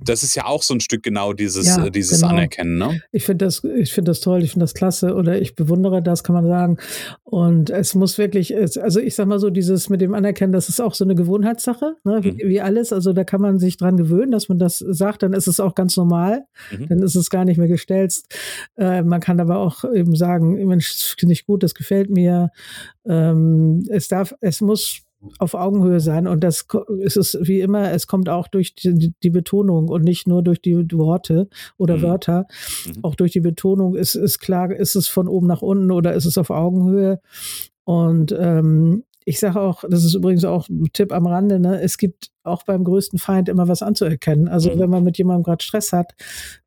das 0.00 0.22
ist 0.22 0.34
ja 0.34 0.46
auch 0.46 0.62
so 0.62 0.74
ein 0.74 0.80
Stück 0.80 1.02
genau 1.02 1.32
dieses, 1.32 1.66
ja, 1.66 1.86
äh, 1.86 1.90
dieses 1.90 2.20
genau. 2.20 2.32
Anerkennen. 2.32 2.78
Ne? 2.78 3.00
Ich 3.12 3.24
finde 3.24 3.46
das, 3.46 3.64
ich 3.64 3.92
finde 3.92 4.10
das 4.10 4.20
toll, 4.20 4.42
ich 4.42 4.52
finde 4.52 4.64
das 4.64 4.74
klasse 4.74 5.14
oder 5.14 5.40
ich 5.40 5.54
bewundere 5.54 6.02
das, 6.02 6.22
kann 6.22 6.34
man 6.34 6.46
sagen. 6.46 6.78
Und 7.24 7.70
es 7.70 7.94
muss 7.94 8.18
wirklich, 8.18 8.54
also 8.56 9.00
ich 9.00 9.14
sag 9.14 9.26
mal 9.26 9.38
so, 9.38 9.50
dieses 9.50 9.88
mit 9.88 10.00
dem 10.00 10.14
Anerkennen, 10.14 10.52
das 10.52 10.68
ist 10.68 10.80
auch 10.80 10.94
so 10.94 11.04
eine 11.04 11.14
Gewohnheitssache, 11.14 11.96
ne? 12.04 12.20
wie, 12.22 12.32
mhm. 12.32 12.38
wie, 12.48 12.60
alles. 12.60 12.92
Also 12.92 13.12
da 13.12 13.24
kann 13.24 13.40
man 13.40 13.58
sich 13.58 13.76
dran 13.76 13.96
gewöhnen, 13.96 14.30
dass 14.30 14.48
man 14.48 14.58
das 14.58 14.78
sagt, 14.78 15.22
dann 15.22 15.32
ist 15.32 15.46
es 15.46 15.60
auch 15.60 15.74
ganz 15.74 15.96
normal, 15.96 16.44
mhm. 16.70 16.88
dann 16.88 17.02
ist 17.02 17.14
es 17.14 17.30
gar 17.30 17.44
nicht 17.44 17.58
mehr 17.58 17.68
gestelzt. 17.68 18.34
Äh, 18.76 19.02
man 19.02 19.20
kann 19.20 19.40
aber 19.40 19.58
auch 19.58 19.84
eben 19.84 20.14
sagen, 20.14 20.66
Mensch, 20.66 21.14
finde 21.18 21.32
ich 21.32 21.46
gut, 21.46 21.62
das 21.62 21.74
gefällt 21.74 22.10
mir. 22.10 22.50
Ähm, 23.06 23.84
es 23.88 24.08
darf, 24.08 24.34
es 24.40 24.60
muss 24.60 25.03
auf 25.38 25.54
Augenhöhe 25.54 26.00
sein. 26.00 26.26
Und 26.26 26.44
das 26.44 26.66
ist 27.00 27.16
es 27.16 27.38
wie 27.42 27.60
immer, 27.60 27.90
es 27.92 28.06
kommt 28.06 28.28
auch 28.28 28.48
durch 28.48 28.74
die, 28.74 29.14
die 29.22 29.30
Betonung 29.30 29.88
und 29.88 30.04
nicht 30.04 30.26
nur 30.26 30.42
durch 30.42 30.60
die 30.60 30.74
Worte 30.74 31.48
oder 31.76 31.98
mhm. 31.98 32.02
Wörter. 32.02 32.46
Mhm. 32.86 33.04
Auch 33.04 33.14
durch 33.14 33.32
die 33.32 33.40
Betonung 33.40 33.94
ist, 33.94 34.14
ist 34.14 34.38
klar, 34.38 34.70
ist 34.74 34.94
es 34.94 35.08
von 35.08 35.28
oben 35.28 35.46
nach 35.46 35.62
unten 35.62 35.90
oder 35.90 36.14
ist 36.14 36.26
es 36.26 36.38
auf 36.38 36.50
Augenhöhe. 36.50 37.20
Und 37.84 38.34
ähm, 38.38 39.04
ich 39.26 39.40
sage 39.40 39.60
auch, 39.60 39.84
das 39.88 40.04
ist 40.04 40.14
übrigens 40.14 40.44
auch 40.44 40.68
ein 40.68 40.90
Tipp 40.92 41.12
am 41.12 41.26
Rande, 41.26 41.58
ne? 41.58 41.80
es 41.80 41.96
gibt 41.96 42.30
auch 42.42 42.62
beim 42.64 42.84
größten 42.84 43.18
Feind 43.18 43.48
immer 43.48 43.68
was 43.68 43.82
anzuerkennen. 43.82 44.48
Also 44.48 44.70
mhm. 44.70 44.78
wenn 44.80 44.90
man 44.90 45.02
mit 45.02 45.16
jemandem 45.16 45.44
gerade 45.44 45.64
Stress 45.64 45.92
hat, 45.92 46.12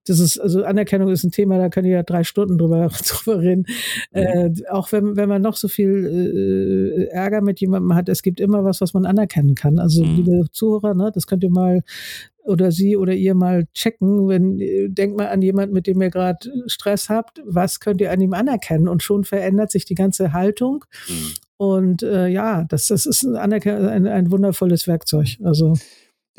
das 0.07 0.19
ist, 0.19 0.39
also 0.39 0.63
Anerkennung 0.63 1.09
ist 1.09 1.23
ein 1.23 1.31
Thema, 1.31 1.59
da 1.59 1.69
kann 1.69 1.85
ich 1.85 1.91
ja 1.91 2.01
drei 2.01 2.23
Stunden 2.23 2.57
drüber, 2.57 2.89
drüber 3.07 3.41
reden. 3.41 3.65
Mhm. 4.11 4.19
Äh, 4.19 4.51
auch 4.71 4.91
wenn, 4.91 5.15
wenn 5.15 5.29
man 5.29 5.43
noch 5.43 5.55
so 5.55 5.67
viel 5.67 7.07
äh, 7.11 7.13
Ärger 7.13 7.41
mit 7.41 7.59
jemandem 7.59 7.93
hat, 7.93 8.09
es 8.09 8.23
gibt 8.23 8.39
immer 8.39 8.63
was, 8.63 8.81
was 8.81 8.95
man 8.95 9.05
anerkennen 9.05 9.53
kann. 9.53 9.77
Also 9.77 10.03
mhm. 10.03 10.15
liebe 10.15 10.45
Zuhörer, 10.51 10.95
ne, 10.95 11.11
das 11.13 11.27
könnt 11.27 11.43
ihr 11.43 11.51
mal 11.51 11.83
oder 12.43 12.71
sie 12.71 12.95
oder 12.95 13.13
ihr 13.13 13.35
mal 13.35 13.65
checken, 13.73 14.29
wenn 14.29 14.57
denkt 14.87 15.17
mal 15.17 15.27
an 15.27 15.41
jemanden, 15.41 15.75
mit 15.75 15.85
dem 15.85 16.01
ihr 16.01 16.09
gerade 16.09 16.49
Stress 16.67 17.09
habt, 17.09 17.41
was 17.45 17.81
könnt 17.81 17.99
ihr 17.99 18.09
an 18.09 18.21
ihm 18.21 18.33
anerkennen 18.33 18.87
und 18.87 19.03
schon 19.03 19.25
verändert 19.25 19.69
sich 19.69 19.83
die 19.83 19.95
ganze 19.95 20.31
Haltung 20.31 20.85
mhm. 21.09 21.33
Und 21.57 22.03
äh, 22.03 22.27
ja, 22.27 22.63
das, 22.65 22.87
das 22.87 23.05
ist 23.05 23.23
ein, 23.25 23.53
ein, 23.53 24.07
ein 24.07 24.31
wundervolles 24.31 24.87
Werkzeug. 24.87 25.37
Also 25.43 25.73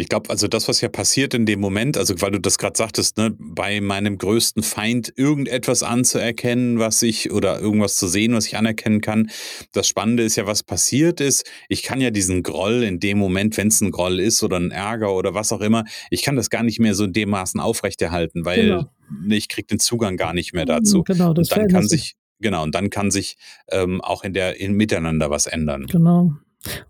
Ich 0.01 0.09
glaube, 0.09 0.31
also 0.31 0.47
das, 0.47 0.69
was 0.69 0.81
ja 0.81 0.89
passiert 0.89 1.35
in 1.35 1.45
dem 1.45 1.59
Moment, 1.59 1.97
also 1.97 2.15
weil 2.21 2.31
du 2.31 2.39
das 2.39 2.57
gerade 2.57 2.79
sagtest, 2.79 3.17
ne, 3.17 3.35
bei 3.37 3.81
meinem 3.81 4.17
größten 4.17 4.63
Feind 4.63 5.13
irgendetwas 5.17 5.83
anzuerkennen, 5.83 6.79
was 6.79 7.03
ich 7.03 7.33
oder 7.33 7.59
irgendwas 7.59 7.97
zu 7.97 8.07
sehen, 8.07 8.33
was 8.33 8.47
ich 8.47 8.57
anerkennen 8.57 9.01
kann. 9.01 9.29
Das 9.73 9.89
Spannende 9.89 10.23
ist 10.23 10.37
ja, 10.37 10.47
was 10.47 10.63
passiert 10.63 11.21
ist. 11.21 11.51
Ich 11.69 11.83
kann 11.83 12.01
ja 12.01 12.13
diesen 12.13 12.45
Groll 12.45 12.85
in 12.85 13.01
dem 13.01 13.19
Moment, 13.19 13.57
wenn 13.57 13.69
es 13.69 13.81
ein 13.81 13.91
Groll 13.91 14.21
ist 14.21 14.45
oder 14.45 14.59
ein 14.61 14.71
Ärger 14.71 15.13
oder 15.13 15.35
was 15.35 15.51
auch 15.53 15.63
immer, 15.63 15.85
ich 16.11 16.23
kann 16.23 16.37
das 16.37 16.49
gar 16.49 16.63
nicht 16.63 16.79
mehr 16.79 16.95
so 16.95 17.03
in 17.03 17.13
dem 17.13 17.31
Maßen 17.31 17.59
aufrechterhalten, 17.59 18.45
weil 18.45 18.69
genau. 18.69 18.91
ich 19.31 19.49
kriege 19.49 19.67
den 19.67 19.81
Zugang 19.81 20.17
gar 20.17 20.33
nicht 20.33 20.53
mehr 20.55 20.65
dazu. 20.65 21.03
Genau, 21.03 21.35
das 21.35 21.51
und 21.51 21.59
dann 21.59 21.67
kann 21.67 21.89
sich 21.89 22.15
Genau, 22.41 22.63
und 22.63 22.75
dann 22.75 22.91
kann 22.91 23.11
sich 23.11 23.37
ähm, 23.71 24.01
auch 24.01 24.25
in 24.25 24.33
der 24.33 24.61
in 24.61 24.75
Miteinander 24.75 25.31
was 25.31 25.47
ändern. 25.47 25.87
Genau. 25.87 26.33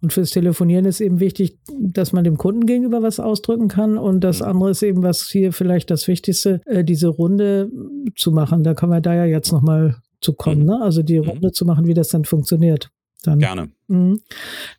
Und 0.00 0.12
fürs 0.12 0.31
Telefonieren 0.31 0.87
ist 0.87 1.00
eben 1.00 1.21
wichtig, 1.21 1.59
dass 1.78 2.12
man 2.12 2.25
dem 2.25 2.38
Kunden 2.38 2.67
gegenüber 2.67 3.02
was 3.02 3.21
ausdrücken 3.21 3.69
kann. 3.69 3.99
Und 3.99 4.21
das 4.21 4.40
mhm. 4.40 4.47
andere 4.47 4.71
ist 4.71 4.83
eben, 4.83 5.02
was 5.02 5.28
hier 5.28 5.52
vielleicht 5.52 5.90
das 5.90 6.09
Wichtigste, 6.09 6.61
äh, 6.67 6.85
diese 6.85 7.09
Runde 7.09 7.71
zu 8.17 8.33
machen. 8.33 8.62
Da 8.62 8.75
kann 8.75 8.88
man 8.88 9.02
da 9.02 9.14
ja 9.14 9.25
jetzt 9.25 9.52
nochmal 9.52 9.97
zu 10.21 10.33
kommen. 10.33 10.61
Mhm. 10.61 10.67
Ne? 10.67 10.81
Also 10.83 11.02
die 11.02 11.21
mhm. 11.21 11.28
Runde 11.28 11.49
mhm. 11.49 11.52
zu 11.52 11.64
machen, 11.64 11.87
wie 11.87 11.95
das 11.95 12.09
dann 12.09 12.25
funktioniert. 12.25 12.90
Dann. 13.25 13.40
Gerne. 13.40 13.71
Mhm. 13.88 14.21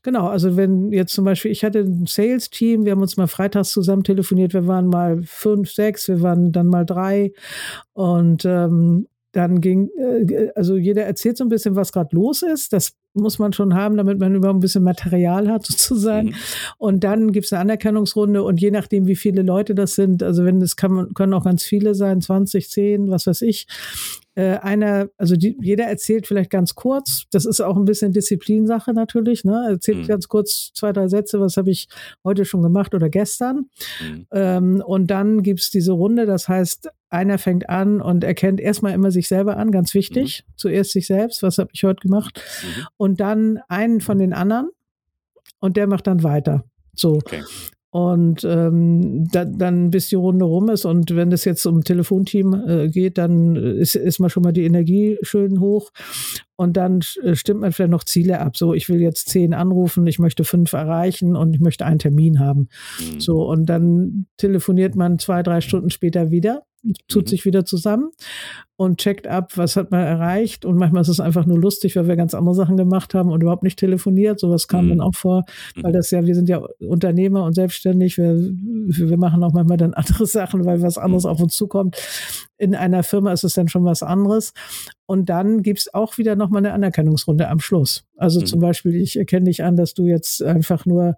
Genau, 0.02 0.28
also 0.28 0.56
wenn 0.56 0.94
jetzt 0.94 1.14
zum 1.14 1.26
Beispiel, 1.26 1.52
ich 1.52 1.66
hatte 1.66 1.80
ein 1.80 2.06
Sales-Team, 2.08 2.86
wir 2.86 2.94
haben 2.94 3.02
uns 3.02 3.18
mal 3.18 3.28
freitags 3.28 3.72
zusammen 3.72 4.06
telefoniert, 4.06 4.54
wir 4.54 4.66
waren 4.66 4.88
mal 4.88 5.22
fünf, 5.24 5.70
sechs, 5.70 6.08
wir 6.08 6.22
waren 6.22 6.54
dann 6.54 6.68
mal 6.68 6.86
drei 6.86 7.34
und 7.92 8.46
ähm, 8.46 9.08
dann 9.32 9.62
ging, 9.62 9.90
äh, 9.98 10.50
also 10.56 10.76
jeder 10.76 11.04
erzählt 11.04 11.38
so 11.38 11.44
ein 11.44 11.50
bisschen, 11.50 11.76
was 11.76 11.92
gerade 11.92 12.16
los 12.16 12.42
ist. 12.42 12.74
Das 12.74 12.94
muss 13.14 13.40
man 13.40 13.54
schon 13.54 13.74
haben, 13.76 13.98
damit 13.98 14.20
man 14.20 14.36
überhaupt 14.36 14.58
ein 14.58 14.62
bisschen 14.62 14.84
Material 14.84 15.50
hat, 15.50 15.66
sozusagen. 15.68 16.30
Mhm. 16.30 16.36
Und 16.78 17.04
dann 17.04 17.32
gibt 17.32 17.46
es 17.46 17.54
eine 17.54 17.62
Anerkennungsrunde 17.62 18.44
und 18.44 18.60
je 18.60 18.72
nachdem, 18.72 19.08
wie 19.08 19.16
viele 19.16 19.42
Leute 19.42 19.76
das 19.76 19.96
sind, 19.96 20.24
also 20.24 20.46
wenn 20.46 20.62
es 20.62 20.76
kann, 20.76 21.14
können 21.14 21.34
auch 21.34 21.44
ganz 21.44 21.64
viele 21.64 21.96
sein, 21.96 22.22
20, 22.22 22.70
10, 22.70 23.10
was 23.10 23.28
weiß 23.28 23.42
ich. 23.44 23.68
Äh, 24.40 24.58
einer, 24.60 25.10
also 25.18 25.36
die, 25.36 25.58
jeder 25.60 25.84
erzählt 25.84 26.26
vielleicht 26.26 26.50
ganz 26.50 26.74
kurz. 26.74 27.26
Das 27.30 27.46
ist 27.46 27.60
auch 27.60 27.76
ein 27.76 27.84
bisschen 27.84 28.14
Disziplinsache 28.14 28.94
natürlich. 28.94 29.44
Ne? 29.44 29.68
Erzählt 29.70 29.98
mhm. 29.98 30.08
ganz 30.08 30.30
kurz 30.30 30.72
zwei, 30.74 30.94
drei 30.94 31.10
Sätze, 31.10 31.42
was 31.42 31.58
habe 31.58 31.72
ich 31.72 31.90
heute 32.24 32.46
schon 32.46 32.62
gemacht 32.62 32.96
oder 32.96 33.10
gestern. 33.10 33.66
Mhm. 34.02 34.28
Ähm, 34.32 34.84
und 34.86 35.08
dann 35.08 35.44
gibt 35.44 35.60
es 35.60 35.72
diese 35.72 35.92
Runde, 35.92 36.26
das 36.26 36.48
heißt, 36.48 36.90
einer 37.10 37.38
fängt 37.38 37.68
an 37.68 38.00
und 38.00 38.24
erkennt 38.24 38.62
erstmal 38.62 38.94
immer 38.94 39.12
sich 39.12 39.28
selber 39.28 39.58
an, 39.58 39.74
ganz 39.74 39.94
wichtig. 39.94 40.46
Mhm. 40.48 40.54
Zuerst 40.56 40.92
sich 40.94 41.08
selbst, 41.08 41.44
was 41.44 41.58
habe 41.58 41.72
ich 41.74 41.84
heute 41.84 42.00
gemacht? 42.00 42.42
Mhm. 42.64 42.86
Und 42.96 43.20
dann 43.20 43.60
einen 43.68 44.00
von 44.00 44.20
den 44.20 44.32
anderen 44.32 44.70
und 45.60 45.76
der 45.76 45.88
macht 45.88 46.08
dann 46.08 46.24
weiter. 46.24 46.64
So. 46.96 47.16
Okay. 47.16 47.44
Und 47.92 48.44
ähm, 48.44 49.28
da, 49.32 49.46
dann, 49.46 49.90
bis 49.90 50.10
die 50.10 50.16
Runde 50.16 50.46
rum 50.46 50.70
ist 50.70 50.86
und 50.86 51.16
wenn 51.16 51.32
es 51.32 51.44
jetzt 51.44 51.66
um 51.66 51.84
Telefonteam 51.84 52.54
äh, 52.68 52.88
geht, 52.88 53.18
dann 53.18 53.56
ist, 53.56 53.96
ist 53.96 54.20
mal 54.20 54.30
schon 54.30 54.44
mal 54.44 54.54
die 54.54 54.66
Energie 54.66 55.18
schön 55.24 55.60
hoch 55.60 55.92
und 56.60 56.76
dann 56.76 57.00
äh, 57.24 57.36
stimmt 57.36 57.62
man 57.62 57.72
vielleicht 57.72 57.90
noch 57.90 58.04
Ziele 58.04 58.42
ab. 58.42 58.58
So, 58.58 58.74
ich 58.74 58.90
will 58.90 59.00
jetzt 59.00 59.30
zehn 59.30 59.54
anrufen, 59.54 60.06
ich 60.08 60.20
möchte 60.20 60.44
fünf 60.44 60.74
erreichen 60.74 61.38
und 61.38 61.54
ich 61.54 61.62
möchte 61.62 61.86
einen 61.86 62.00
Termin 62.00 62.42
haben. 62.42 62.68
Mhm. 63.00 63.22
So, 63.22 63.48
und 63.48 63.68
dann 63.68 64.26
telefoniert 64.36 64.94
man 64.94 65.20
zwei, 65.20 65.42
drei 65.42 65.62
Stunden 65.62 65.90
später 65.90 66.32
wieder 66.32 66.64
tut 67.08 67.26
mhm. 67.26 67.28
sich 67.28 67.46
wieder 67.46 67.66
zusammen 67.66 68.12
und 68.78 69.00
checkt 69.00 69.28
ab, 69.28 69.58
was 69.58 69.76
hat 69.76 69.92
man 69.92 70.02
erreicht. 70.02 70.64
Und 70.64 70.78
manchmal 70.78 71.02
ist 71.02 71.10
es 71.10 71.20
einfach 71.20 71.46
nur 71.46 71.60
lustig, 71.60 71.96
weil 71.96 72.08
wir 72.08 72.16
ganz 72.16 72.34
andere 72.34 72.56
Sachen 72.56 72.78
gemacht 72.78 73.14
haben 73.14 73.32
und 73.32 73.42
überhaupt 73.42 73.64
nicht 73.64 73.78
telefoniert. 73.78 74.40
Sowas 74.40 74.68
kam 74.68 74.86
mhm. 74.86 74.90
dann 74.90 75.02
auch 75.02 75.16
vor, 75.16 75.44
weil 75.76 75.92
mhm. 75.92 75.96
das 75.98 76.12
ja, 76.12 76.26
wir 76.26 76.36
sind 76.36 76.48
ja 76.48 76.62
Unternehmer 76.80 77.44
und 77.44 77.54
selbstständig. 77.54 78.18
Wir, 78.18 78.36
wir 78.36 79.18
machen 79.18 79.44
auch 79.44 79.54
manchmal 79.54 79.78
dann 79.78 79.94
andere 79.96 80.26
Sachen, 80.26 80.66
weil 80.66 80.82
was 80.82 80.98
anderes 80.98 81.26
mhm. 81.26 81.30
auf 81.32 81.42
uns 81.42 81.56
zukommt. 81.56 81.98
In 82.58 82.76
einer 82.76 83.04
Firma 83.04 83.34
ist 83.34 83.44
es 83.44 83.54
dann 83.54 83.68
schon 83.68 83.84
was 83.84 84.04
anderes. 84.04 84.54
Und 85.10 85.28
dann 85.28 85.64
gibt 85.64 85.80
es 85.80 85.92
auch 85.92 86.20
wieder 86.20 86.36
nochmal 86.36 86.64
eine 86.64 86.72
Anerkennungsrunde 86.72 87.48
am 87.48 87.60
Schluss. 87.60 88.06
Also 88.16 88.42
mhm. 88.42 88.46
zum 88.46 88.60
Beispiel, 88.60 88.94
ich 88.94 89.18
erkenne 89.18 89.46
dich 89.46 89.64
an, 89.64 89.76
dass 89.76 89.96
du 89.96 90.06
jetzt 90.06 90.44
einfach 90.44 90.86
nur 90.86 91.16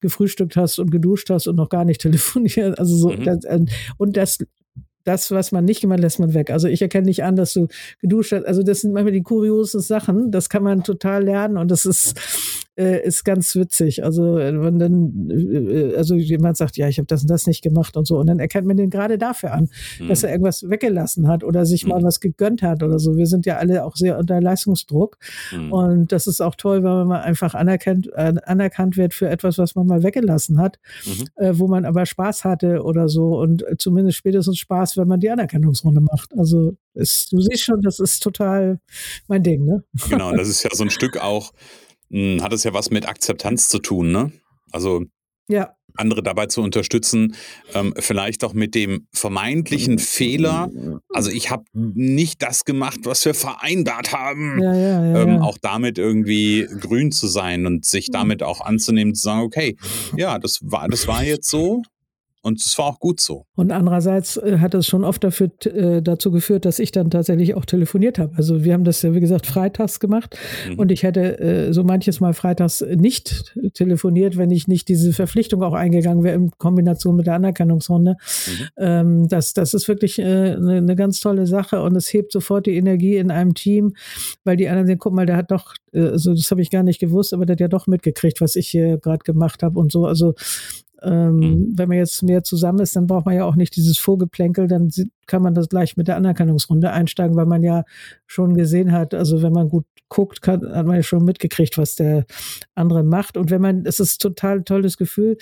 gefrühstückt 0.00 0.56
hast 0.56 0.80
und 0.80 0.90
geduscht 0.90 1.30
hast 1.30 1.46
und 1.46 1.54
noch 1.54 1.68
gar 1.68 1.84
nicht 1.84 2.00
telefoniert. 2.02 2.80
Also 2.80 2.96
so, 2.96 3.10
mhm. 3.10 3.22
das, 3.22 3.44
äh, 3.44 3.64
und 3.96 4.16
das 4.16 4.38
das, 5.08 5.30
was 5.30 5.52
man 5.52 5.64
nicht 5.64 5.80
gemacht, 5.80 6.00
lässt 6.00 6.20
man 6.20 6.34
weg. 6.34 6.50
Also 6.50 6.68
ich 6.68 6.82
erkenne 6.82 7.06
nicht 7.06 7.24
an, 7.24 7.34
dass 7.34 7.54
du 7.54 7.68
geduscht 8.00 8.32
hast. 8.32 8.44
Also 8.44 8.62
das 8.62 8.82
sind 8.82 8.92
manchmal 8.92 9.12
die 9.12 9.22
kuriosen 9.22 9.80
Sachen. 9.80 10.30
Das 10.30 10.48
kann 10.48 10.62
man 10.62 10.84
total 10.84 11.24
lernen 11.24 11.56
und 11.56 11.70
das 11.70 11.86
ist 11.86 12.14
äh, 12.78 13.04
ist 13.04 13.24
ganz 13.24 13.56
witzig. 13.56 14.04
Also 14.04 14.36
wenn 14.36 14.78
dann, 14.78 15.30
äh, 15.30 15.96
also 15.96 16.14
jemand 16.14 16.56
sagt, 16.56 16.76
ja, 16.76 16.88
ich 16.88 16.98
habe 16.98 17.06
das 17.06 17.22
und 17.22 17.30
das 17.30 17.46
nicht 17.46 17.62
gemacht 17.62 17.96
und 17.96 18.06
so, 18.06 18.18
und 18.18 18.28
dann 18.28 18.38
erkennt 18.38 18.66
man 18.66 18.76
den 18.76 18.88
gerade 18.88 19.18
dafür 19.18 19.52
an, 19.52 19.68
mhm. 19.98 20.08
dass 20.08 20.22
er 20.22 20.30
irgendwas 20.30 20.68
weggelassen 20.68 21.26
hat 21.26 21.42
oder 21.42 21.66
sich 21.66 21.84
mhm. 21.84 21.90
mal 21.90 22.02
was 22.04 22.20
gegönnt 22.20 22.62
hat 22.62 22.82
oder 22.82 23.00
so. 23.00 23.16
Wir 23.16 23.26
sind 23.26 23.46
ja 23.46 23.56
alle 23.56 23.84
auch 23.84 23.96
sehr 23.96 24.16
unter 24.16 24.40
Leistungsdruck 24.40 25.18
mhm. 25.52 25.72
und 25.72 26.12
das 26.12 26.28
ist 26.28 26.40
auch 26.40 26.54
toll, 26.54 26.84
wenn 26.84 27.08
man 27.08 27.20
einfach 27.20 27.54
anerkannt, 27.54 28.10
äh, 28.14 28.34
anerkannt 28.44 28.96
wird 28.96 29.12
für 29.12 29.28
etwas, 29.28 29.58
was 29.58 29.74
man 29.74 29.86
mal 29.86 30.04
weggelassen 30.04 30.58
hat, 30.58 30.78
mhm. 31.04 31.26
äh, 31.44 31.58
wo 31.58 31.66
man 31.66 31.84
aber 31.84 32.06
Spaß 32.06 32.44
hatte 32.44 32.84
oder 32.84 33.08
so 33.08 33.40
und 33.40 33.64
zumindest 33.78 34.18
spätestens 34.18 34.58
Spaß, 34.58 34.96
wenn 34.98 35.08
man 35.08 35.20
die 35.20 35.30
Anerkennungsrunde 35.30 36.00
macht. 36.00 36.36
Also 36.36 36.76
ist, 36.94 37.32
du 37.32 37.40
siehst 37.40 37.64
schon, 37.64 37.80
das 37.80 38.00
ist 38.00 38.22
total 38.22 38.80
mein 39.26 39.42
Ding, 39.42 39.64
ne? 39.64 39.84
Genau, 40.08 40.32
das 40.32 40.48
ist 40.48 40.62
ja 40.62 40.70
so 40.72 40.84
ein 40.84 40.90
Stück 40.90 41.16
auch 41.16 41.52
hm, 42.10 42.42
hat 42.42 42.52
es 42.52 42.64
ja 42.64 42.72
was 42.72 42.90
mit 42.90 43.06
Akzeptanz 43.06 43.68
zu 43.68 43.78
tun, 43.78 44.12
ne? 44.12 44.32
Also 44.70 45.04
ja. 45.48 45.74
andere 45.96 46.22
dabei 46.22 46.46
zu 46.46 46.62
unterstützen, 46.62 47.34
ähm, 47.74 47.94
vielleicht 47.98 48.44
auch 48.44 48.52
mit 48.52 48.74
dem 48.74 49.06
vermeintlichen 49.12 49.98
Fehler. 49.98 50.70
Also 51.10 51.30
ich 51.30 51.50
habe 51.50 51.64
nicht 51.72 52.42
das 52.42 52.64
gemacht, 52.64 53.00
was 53.04 53.24
wir 53.24 53.34
vereinbart 53.34 54.12
haben. 54.12 54.60
Ja, 54.62 54.74
ja, 54.74 55.04
ja, 55.04 55.22
ähm, 55.22 55.42
auch 55.42 55.58
damit 55.58 55.98
irgendwie 55.98 56.66
grün 56.80 57.12
zu 57.12 57.26
sein 57.26 57.66
und 57.66 57.84
sich 57.84 58.10
damit 58.10 58.42
auch 58.42 58.60
anzunehmen, 58.60 59.14
zu 59.14 59.22
sagen, 59.22 59.42
okay, 59.42 59.76
ja, 60.16 60.38
das 60.38 60.60
war, 60.62 60.88
das 60.88 61.06
war 61.06 61.24
jetzt 61.24 61.48
so. 61.48 61.82
Und 62.48 62.64
es 62.64 62.78
war 62.78 62.86
auch 62.86 62.98
gut 62.98 63.20
so. 63.20 63.44
Und 63.56 63.70
andererseits 63.72 64.38
äh, 64.38 64.56
hat 64.58 64.74
es 64.74 64.86
schon 64.86 65.04
oft 65.04 65.22
dafür, 65.22 65.50
äh, 65.66 66.00
dazu 66.00 66.30
geführt, 66.30 66.64
dass 66.64 66.78
ich 66.78 66.92
dann 66.92 67.10
tatsächlich 67.10 67.54
auch 67.54 67.66
telefoniert 67.66 68.18
habe. 68.18 68.34
Also 68.36 68.64
wir 68.64 68.72
haben 68.72 68.84
das 68.84 69.02
ja, 69.02 69.14
wie 69.14 69.20
gesagt, 69.20 69.46
freitags 69.46 70.00
gemacht. 70.00 70.38
Mhm. 70.66 70.78
Und 70.78 70.90
ich 70.90 71.02
hätte 71.02 71.38
äh, 71.38 71.72
so 71.74 71.84
manches 71.84 72.20
Mal 72.20 72.32
freitags 72.32 72.80
nicht 72.80 73.54
telefoniert, 73.74 74.38
wenn 74.38 74.50
ich 74.50 74.66
nicht 74.66 74.88
diese 74.88 75.12
Verpflichtung 75.12 75.62
auch 75.62 75.74
eingegangen 75.74 76.24
wäre 76.24 76.36
in 76.36 76.50
Kombination 76.56 77.16
mit 77.16 77.26
der 77.26 77.34
Anerkennungsrunde. 77.34 78.16
Mhm. 78.46 78.66
Ähm, 78.78 79.28
das, 79.28 79.52
das 79.52 79.74
ist 79.74 79.86
wirklich 79.86 80.18
äh, 80.18 80.22
eine, 80.22 80.78
eine 80.78 80.96
ganz 80.96 81.20
tolle 81.20 81.46
Sache 81.46 81.82
und 81.82 81.96
es 81.96 82.10
hebt 82.14 82.32
sofort 82.32 82.64
die 82.64 82.76
Energie 82.76 83.16
in 83.16 83.30
einem 83.30 83.52
Team, 83.52 83.92
weil 84.44 84.56
die 84.56 84.68
anderen 84.68 84.86
sehen, 84.86 84.98
guck 84.98 85.12
mal, 85.12 85.26
der 85.26 85.36
hat 85.36 85.50
doch, 85.50 85.74
also 85.92 86.32
das 86.32 86.50
habe 86.50 86.62
ich 86.62 86.70
gar 86.70 86.82
nicht 86.82 86.98
gewusst, 86.98 87.34
aber 87.34 87.44
der 87.44 87.54
hat 87.54 87.60
ja 87.60 87.68
doch 87.68 87.86
mitgekriegt, 87.86 88.40
was 88.40 88.56
ich 88.56 88.68
hier 88.68 88.96
gerade 88.96 89.22
gemacht 89.22 89.62
habe 89.62 89.78
und 89.78 89.92
so. 89.92 90.06
Also 90.06 90.34
ähm, 91.02 91.36
mhm. 91.36 91.72
Wenn 91.76 91.88
man 91.88 91.98
jetzt 91.98 92.22
mehr 92.22 92.42
zusammen 92.42 92.80
ist, 92.80 92.96
dann 92.96 93.06
braucht 93.06 93.26
man 93.26 93.36
ja 93.36 93.44
auch 93.44 93.56
nicht 93.56 93.76
dieses 93.76 93.98
Vorgeplänkel, 93.98 94.66
dann 94.66 94.90
kann 95.26 95.42
man 95.42 95.54
das 95.54 95.68
gleich 95.68 95.96
mit 95.96 96.08
der 96.08 96.16
Anerkennungsrunde 96.16 96.90
einsteigen, 96.90 97.36
weil 97.36 97.46
man 97.46 97.62
ja 97.62 97.84
schon 98.26 98.54
gesehen 98.54 98.92
hat, 98.92 99.14
also 99.14 99.42
wenn 99.42 99.52
man 99.52 99.68
gut 99.68 99.84
guckt, 100.08 100.40
kann, 100.42 100.62
hat 100.74 100.86
man 100.86 100.96
ja 100.96 101.02
schon 101.02 101.24
mitgekriegt, 101.24 101.76
was 101.76 101.94
der 101.94 102.24
andere 102.74 103.04
macht. 103.04 103.36
Und 103.36 103.50
wenn 103.50 103.60
man, 103.60 103.84
es 103.84 104.00
ist 104.00 104.22
total 104.22 104.64
tolles 104.64 104.96
Gefühl, 104.96 105.36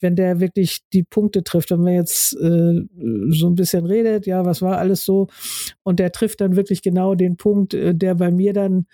wenn 0.00 0.16
der 0.16 0.40
wirklich 0.40 0.80
die 0.92 1.02
Punkte 1.02 1.44
trifft. 1.44 1.70
Wenn 1.70 1.82
man 1.82 1.92
jetzt 1.92 2.32
äh, 2.34 2.82
so 3.28 3.46
ein 3.46 3.54
bisschen 3.54 3.84
redet, 3.84 4.26
ja, 4.26 4.44
was 4.44 4.62
war 4.62 4.78
alles 4.78 5.04
so, 5.04 5.28
und 5.82 5.98
der 6.00 6.12
trifft 6.12 6.40
dann 6.40 6.56
wirklich 6.56 6.82
genau 6.82 7.14
den 7.14 7.36
Punkt, 7.36 7.74
äh, 7.74 7.94
der 7.94 8.14
bei 8.14 8.30
mir 8.30 8.54
dann 8.54 8.86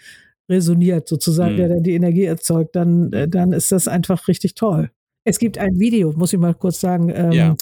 resoniert, 0.48 1.08
sozusagen, 1.08 1.54
mhm. 1.54 1.58
der 1.58 1.68
dann 1.68 1.82
die 1.84 1.94
Energie 1.94 2.24
erzeugt, 2.24 2.74
dann, 2.74 3.12
äh, 3.12 3.28
dann 3.28 3.52
ist 3.52 3.70
das 3.70 3.86
einfach 3.86 4.26
richtig 4.26 4.54
toll. 4.54 4.90
Es 5.24 5.38
gibt 5.38 5.56
ein 5.58 5.78
Video, 5.78 6.12
muss 6.16 6.32
ich 6.32 6.38
mal 6.38 6.54
kurz 6.54 6.80
sagen. 6.80 7.08
Ähm, 7.14 7.32
ja. 7.32 7.56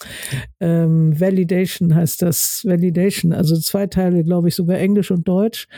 ähm, 0.61 1.19
Validation 1.19 1.95
heißt 1.95 2.23
das. 2.23 2.63
Validation, 2.65 3.33
also 3.33 3.57
zwei 3.59 3.87
Teile, 3.87 4.25
glaube 4.25 4.49
ich, 4.49 4.55
sogar 4.55 4.79
Englisch 4.79 5.11
und 5.11 5.29
Deutsch. 5.29 5.69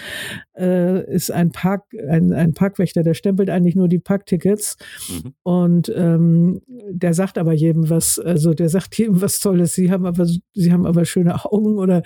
Äh, 0.57 1.13
ist 1.13 1.31
ein 1.31 1.51
Park, 1.51 1.85
ein, 2.09 2.33
ein 2.33 2.55
Parkwächter, 2.55 3.03
der 3.03 3.15
stempelt 3.15 3.51
eigentlich 3.51 3.75
nur 3.75 3.89
die 3.89 3.99
Parktickets 3.99 4.77
mhm. 5.09 5.35
und 5.43 5.93
ähm, 5.97 6.61
der 6.91 7.15
sagt 7.15 7.39
aber 7.39 7.55
jedem 7.55 7.89
was, 7.89 8.19
also 8.19 8.53
der 8.53 8.69
sagt 8.69 8.97
jedem 8.99 9.21
was 9.23 9.41
Tolles. 9.41 9.75
Sie 9.75 9.91
haben 9.91 10.05
aber, 10.05 10.27
sie 10.27 10.73
haben 10.73 10.87
aber 10.87 11.05
schöne 11.05 11.45
Augen 11.45 11.79
oder 11.79 12.03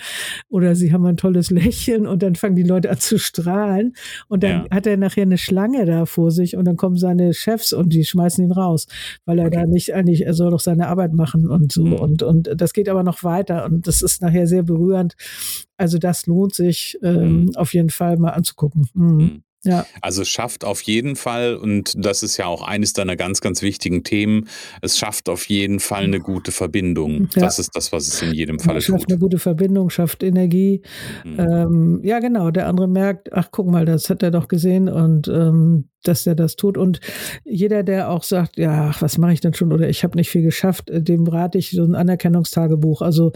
oder 0.49 0.75
sie 0.75 0.93
haben 0.93 1.05
ein 1.05 1.17
tolles 1.17 1.51
Lächeln 1.51 2.07
und 2.07 2.23
dann 2.23 2.35
fangen 2.35 2.55
die 2.55 2.63
Leute 2.63 2.89
an 2.89 2.99
zu 2.99 3.19
strahlen 3.19 3.93
und 4.27 4.43
dann 4.43 4.65
ja. 4.65 4.65
hat 4.71 4.87
er 4.87 4.97
nachher 4.97 5.23
eine 5.23 5.37
Schlange 5.37 5.85
da 5.85 6.05
vor 6.05 6.31
sich 6.31 6.55
und 6.55 6.65
dann 6.65 6.77
kommen 6.77 6.95
seine 6.95 7.33
Chefs 7.33 7.73
und 7.73 7.93
die 7.93 8.05
schmeißen 8.05 8.43
ihn 8.43 8.51
raus, 8.51 8.87
weil 9.25 9.39
er 9.39 9.47
okay. 9.47 9.57
da 9.57 9.66
nicht 9.67 9.93
eigentlich, 9.93 10.25
er 10.25 10.33
soll 10.33 10.51
doch 10.51 10.59
seine 10.59 10.87
Arbeit 10.87 11.13
machen 11.13 11.47
und 11.49 11.71
so. 11.71 11.85
Mhm. 11.85 11.93
Und, 11.93 12.23
und 12.23 12.49
das 12.55 12.73
geht 12.73 12.89
aber 12.89 13.03
noch 13.03 13.23
weiter 13.23 13.65
und 13.65 13.87
das 13.87 14.01
ist 14.01 14.21
nachher 14.21 14.47
sehr 14.47 14.63
berührend. 14.63 15.15
Also 15.77 15.97
das 15.97 16.25
lohnt 16.25 16.55
sich 16.55 16.97
ähm, 17.03 17.45
mhm. 17.45 17.55
auf 17.55 17.73
jeden 17.73 17.89
Fall 17.89 18.17
mal 18.17 18.31
anzugucken. 18.31 18.89
Mhm. 18.93 19.43
Ja. 19.67 19.85
Also 20.01 20.21
es 20.21 20.29
schafft 20.29 20.65
auf 20.65 20.81
jeden 20.81 21.15
Fall, 21.15 21.55
und 21.55 21.93
das 21.97 22.23
ist 22.23 22.37
ja 22.37 22.45
auch 22.45 22.61
eines 22.61 22.93
deiner 22.93 23.15
ganz, 23.15 23.41
ganz 23.41 23.61
wichtigen 23.61 24.03
Themen, 24.03 24.47
es 24.81 24.97
schafft 24.97 25.29
auf 25.29 25.47
jeden 25.49 25.79
Fall 25.79 26.05
eine 26.05 26.19
gute 26.19 26.51
Verbindung. 26.51 27.29
Ja. 27.35 27.43
Das 27.43 27.59
ist 27.59 27.75
das, 27.75 27.91
was 27.91 28.07
es 28.07 28.21
in 28.21 28.33
jedem 28.33 28.59
Fall 28.59 28.81
schafft 28.81 29.01
tut. 29.01 29.11
eine 29.11 29.19
gute 29.19 29.39
Verbindung, 29.39 29.89
schafft 29.89 30.23
Energie. 30.23 30.81
Mhm. 31.23 31.39
Ähm, 31.39 32.01
ja, 32.03 32.19
genau. 32.19 32.51
Der 32.51 32.67
andere 32.67 32.87
merkt, 32.87 33.33
ach, 33.33 33.49
guck 33.51 33.67
mal, 33.67 33.85
das 33.85 34.09
hat 34.09 34.23
er 34.23 34.31
doch 34.31 34.47
gesehen 34.47 34.89
und 34.89 35.27
ähm, 35.27 35.89
dass 36.03 36.25
er 36.25 36.35
das 36.35 36.55
tut. 36.55 36.77
Und 36.77 36.99
jeder, 37.43 37.83
der 37.83 38.09
auch 38.09 38.23
sagt, 38.23 38.57
ja, 38.57 38.89
ach, 38.89 39.01
was 39.01 39.17
mache 39.17 39.33
ich 39.33 39.41
denn 39.41 39.53
schon 39.53 39.73
oder 39.73 39.89
ich 39.89 40.03
habe 40.03 40.17
nicht 40.17 40.29
viel 40.29 40.43
geschafft, 40.43 40.89
dem 40.89 41.27
rate 41.27 41.57
ich 41.57 41.71
so 41.71 41.83
ein 41.83 41.95
Anerkennungstagebuch. 41.95 43.01
Also 43.01 43.31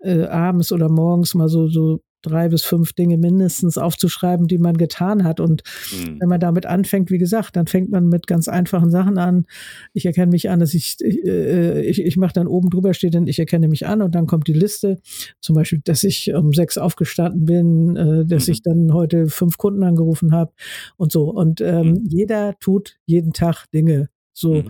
äh, 0.00 0.24
abends 0.24 0.72
oder 0.72 0.88
morgens 0.88 1.34
mal 1.34 1.48
so, 1.48 1.68
so 1.68 2.00
drei 2.24 2.48
bis 2.48 2.64
fünf 2.64 2.92
Dinge 2.92 3.18
mindestens 3.18 3.78
aufzuschreiben, 3.78 4.46
die 4.46 4.58
man 4.58 4.76
getan 4.76 5.24
hat. 5.24 5.40
Und 5.40 5.62
mhm. 5.92 6.20
wenn 6.20 6.28
man 6.28 6.40
damit 6.40 6.66
anfängt, 6.66 7.10
wie 7.10 7.18
gesagt, 7.18 7.56
dann 7.56 7.66
fängt 7.66 7.90
man 7.90 8.08
mit 8.08 8.26
ganz 8.26 8.48
einfachen 8.48 8.90
Sachen 8.90 9.18
an. 9.18 9.46
Ich 9.92 10.06
erkenne 10.06 10.32
mich 10.32 10.50
an, 10.50 10.60
dass 10.60 10.74
ich, 10.74 10.96
ich, 11.00 11.24
äh, 11.24 11.82
ich, 11.82 12.02
ich 12.02 12.16
mache 12.16 12.32
dann 12.32 12.46
oben 12.46 12.70
drüber 12.70 12.94
steht, 12.94 13.14
denn 13.14 13.26
ich 13.26 13.38
erkenne 13.38 13.68
mich 13.68 13.86
an 13.86 14.02
und 14.02 14.14
dann 14.14 14.26
kommt 14.26 14.48
die 14.48 14.52
Liste. 14.52 14.98
Zum 15.40 15.54
Beispiel, 15.54 15.80
dass 15.84 16.04
ich 16.04 16.32
um 16.34 16.52
sechs 16.52 16.78
aufgestanden 16.78 17.44
bin, 17.44 17.96
äh, 17.96 18.26
dass 18.26 18.46
mhm. 18.46 18.52
ich 18.52 18.62
dann 18.62 18.92
heute 18.92 19.26
fünf 19.26 19.58
Kunden 19.58 19.82
angerufen 19.82 20.32
habe 20.32 20.52
und 20.96 21.12
so. 21.12 21.30
Und 21.30 21.60
ähm, 21.60 21.88
mhm. 21.88 22.04
jeder 22.04 22.58
tut 22.58 22.96
jeden 23.06 23.32
Tag 23.32 23.66
Dinge. 23.72 24.08
So. 24.32 24.64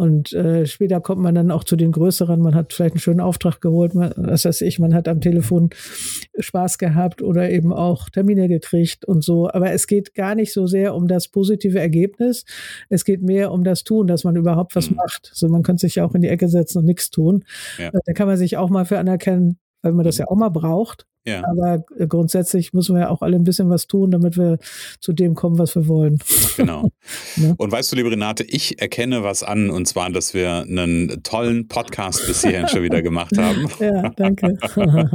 Und 0.00 0.32
äh, 0.32 0.64
später 0.64 1.00
kommt 1.00 1.20
man 1.22 1.34
dann 1.34 1.50
auch 1.50 1.64
zu 1.64 1.74
den 1.74 1.90
größeren. 1.90 2.40
Man 2.40 2.54
hat 2.54 2.72
vielleicht 2.72 2.94
einen 2.94 3.00
schönen 3.00 3.20
Auftrag 3.20 3.60
geholt, 3.60 3.96
man, 3.96 4.12
was 4.14 4.44
weiß 4.44 4.60
ich, 4.60 4.78
man 4.78 4.94
hat 4.94 5.08
am 5.08 5.20
Telefon 5.20 5.70
Spaß 6.38 6.78
gehabt 6.78 7.20
oder 7.20 7.50
eben 7.50 7.72
auch 7.72 8.08
Termine 8.08 8.46
gekriegt 8.46 9.04
und 9.04 9.24
so. 9.24 9.50
Aber 9.50 9.72
es 9.72 9.88
geht 9.88 10.14
gar 10.14 10.36
nicht 10.36 10.52
so 10.52 10.68
sehr 10.68 10.94
um 10.94 11.08
das 11.08 11.26
positive 11.26 11.80
Ergebnis. 11.80 12.44
Es 12.88 13.04
geht 13.04 13.22
mehr 13.22 13.50
um 13.50 13.64
das 13.64 13.82
Tun, 13.82 14.06
dass 14.06 14.22
man 14.22 14.36
überhaupt 14.36 14.76
was 14.76 14.88
mhm. 14.88 14.98
macht. 14.98 15.32
So, 15.34 15.48
man 15.48 15.64
könnte 15.64 15.80
sich 15.80 15.96
ja 15.96 16.04
auch 16.04 16.14
in 16.14 16.22
die 16.22 16.28
Ecke 16.28 16.48
setzen 16.48 16.78
und 16.78 16.84
nichts 16.84 17.10
tun. 17.10 17.44
Ja. 17.76 17.90
Da 17.90 18.12
kann 18.12 18.28
man 18.28 18.36
sich 18.36 18.56
auch 18.56 18.70
mal 18.70 18.84
für 18.84 19.00
anerkennen, 19.00 19.58
weil 19.82 19.94
man 19.94 20.04
das 20.04 20.18
mhm. 20.18 20.20
ja 20.20 20.28
auch 20.28 20.36
mal 20.36 20.50
braucht. 20.50 21.07
Ja. 21.28 21.42
Aber 21.50 21.84
äh, 21.98 22.06
grundsätzlich 22.06 22.72
müssen 22.72 22.94
wir 22.94 23.02
ja 23.02 23.08
auch 23.10 23.22
alle 23.22 23.36
ein 23.36 23.44
bisschen 23.44 23.68
was 23.68 23.86
tun, 23.86 24.10
damit 24.10 24.36
wir 24.36 24.58
zu 25.00 25.12
dem 25.12 25.34
kommen, 25.34 25.58
was 25.58 25.74
wir 25.74 25.86
wollen. 25.88 26.18
Genau. 26.56 26.90
ne? 27.36 27.54
Und 27.58 27.70
weißt 27.70 27.92
du, 27.92 27.96
liebe 27.96 28.10
Renate, 28.10 28.44
ich 28.44 28.80
erkenne 28.80 29.22
was 29.22 29.42
an, 29.42 29.70
und 29.70 29.86
zwar, 29.86 30.10
dass 30.10 30.34
wir 30.34 30.62
einen 30.62 31.22
tollen 31.22 31.68
Podcast 31.68 32.26
bis 32.26 32.42
hierhin 32.42 32.68
schon 32.68 32.82
wieder 32.82 33.02
gemacht 33.02 33.36
haben. 33.36 33.68
ja, 33.80 34.08
danke. 34.16 34.56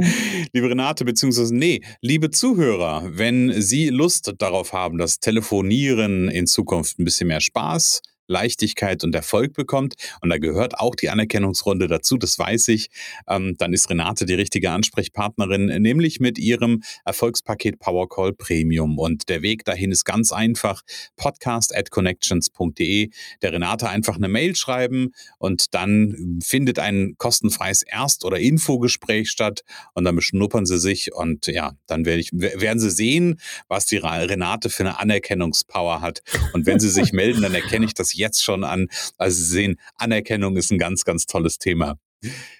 liebe 0.52 0.70
Renate, 0.70 1.04
beziehungsweise, 1.04 1.54
nee, 1.54 1.80
liebe 2.00 2.30
Zuhörer, 2.30 3.02
wenn 3.06 3.60
Sie 3.60 3.88
Lust 3.88 4.32
darauf 4.38 4.72
haben, 4.72 4.98
dass 4.98 5.18
Telefonieren 5.18 6.28
in 6.28 6.46
Zukunft 6.46 6.98
ein 6.98 7.04
bisschen 7.04 7.28
mehr 7.28 7.40
Spaß 7.40 8.02
Leichtigkeit 8.26 9.04
und 9.04 9.14
Erfolg 9.14 9.52
bekommt, 9.52 9.94
und 10.20 10.30
da 10.30 10.38
gehört 10.38 10.78
auch 10.78 10.94
die 10.94 11.10
Anerkennungsrunde 11.10 11.86
dazu, 11.86 12.16
das 12.16 12.38
weiß 12.38 12.68
ich, 12.68 12.88
ähm, 13.28 13.56
dann 13.58 13.72
ist 13.72 13.90
Renate 13.90 14.26
die 14.26 14.34
richtige 14.34 14.70
Ansprechpartnerin, 14.70 15.66
nämlich 15.82 16.20
mit 16.20 16.38
ihrem 16.38 16.82
Erfolgspaket 17.04 17.78
Powercall 17.78 18.32
Premium. 18.32 18.98
Und 18.98 19.28
der 19.28 19.42
Weg 19.42 19.64
dahin 19.64 19.90
ist 19.90 20.04
ganz 20.04 20.32
einfach, 20.32 20.82
podcast 21.16 21.74
at 21.74 21.90
connections.de, 21.90 23.10
der 23.42 23.52
Renate 23.52 23.88
einfach 23.88 24.16
eine 24.16 24.28
Mail 24.28 24.56
schreiben 24.56 25.12
und 25.38 25.74
dann 25.74 26.40
findet 26.42 26.78
ein 26.78 27.14
kostenfreies 27.18 27.82
Erst- 27.82 28.24
oder 28.24 28.38
Infogespräch 28.38 29.30
statt. 29.30 29.62
Und 29.94 30.04
dann 30.04 30.16
beschnuppern 30.16 30.66
sie 30.66 30.78
sich 30.78 31.12
und 31.12 31.46
ja, 31.46 31.72
dann 31.86 32.04
werde 32.04 32.20
ich, 32.20 32.30
werden 32.32 32.78
sie 32.78 32.90
sehen, 32.90 33.40
was 33.68 33.86
die 33.86 33.96
Renate 33.96 34.70
für 34.70 34.84
eine 34.84 34.98
Anerkennungspower 34.98 36.00
hat. 36.00 36.22
Und 36.52 36.66
wenn 36.66 36.80
sie 36.80 36.90
sich 36.90 37.12
melden, 37.12 37.42
dann 37.42 37.54
erkenne 37.54 37.84
ich 37.84 37.94
jetzt 38.14 38.44
schon 38.44 38.64
an. 38.64 38.88
Also 39.18 39.36
Sie 39.36 39.44
sehen, 39.44 39.76
Anerkennung 39.96 40.56
ist 40.56 40.70
ein 40.70 40.78
ganz, 40.78 41.04
ganz 41.04 41.26
tolles 41.26 41.58
Thema. 41.58 41.98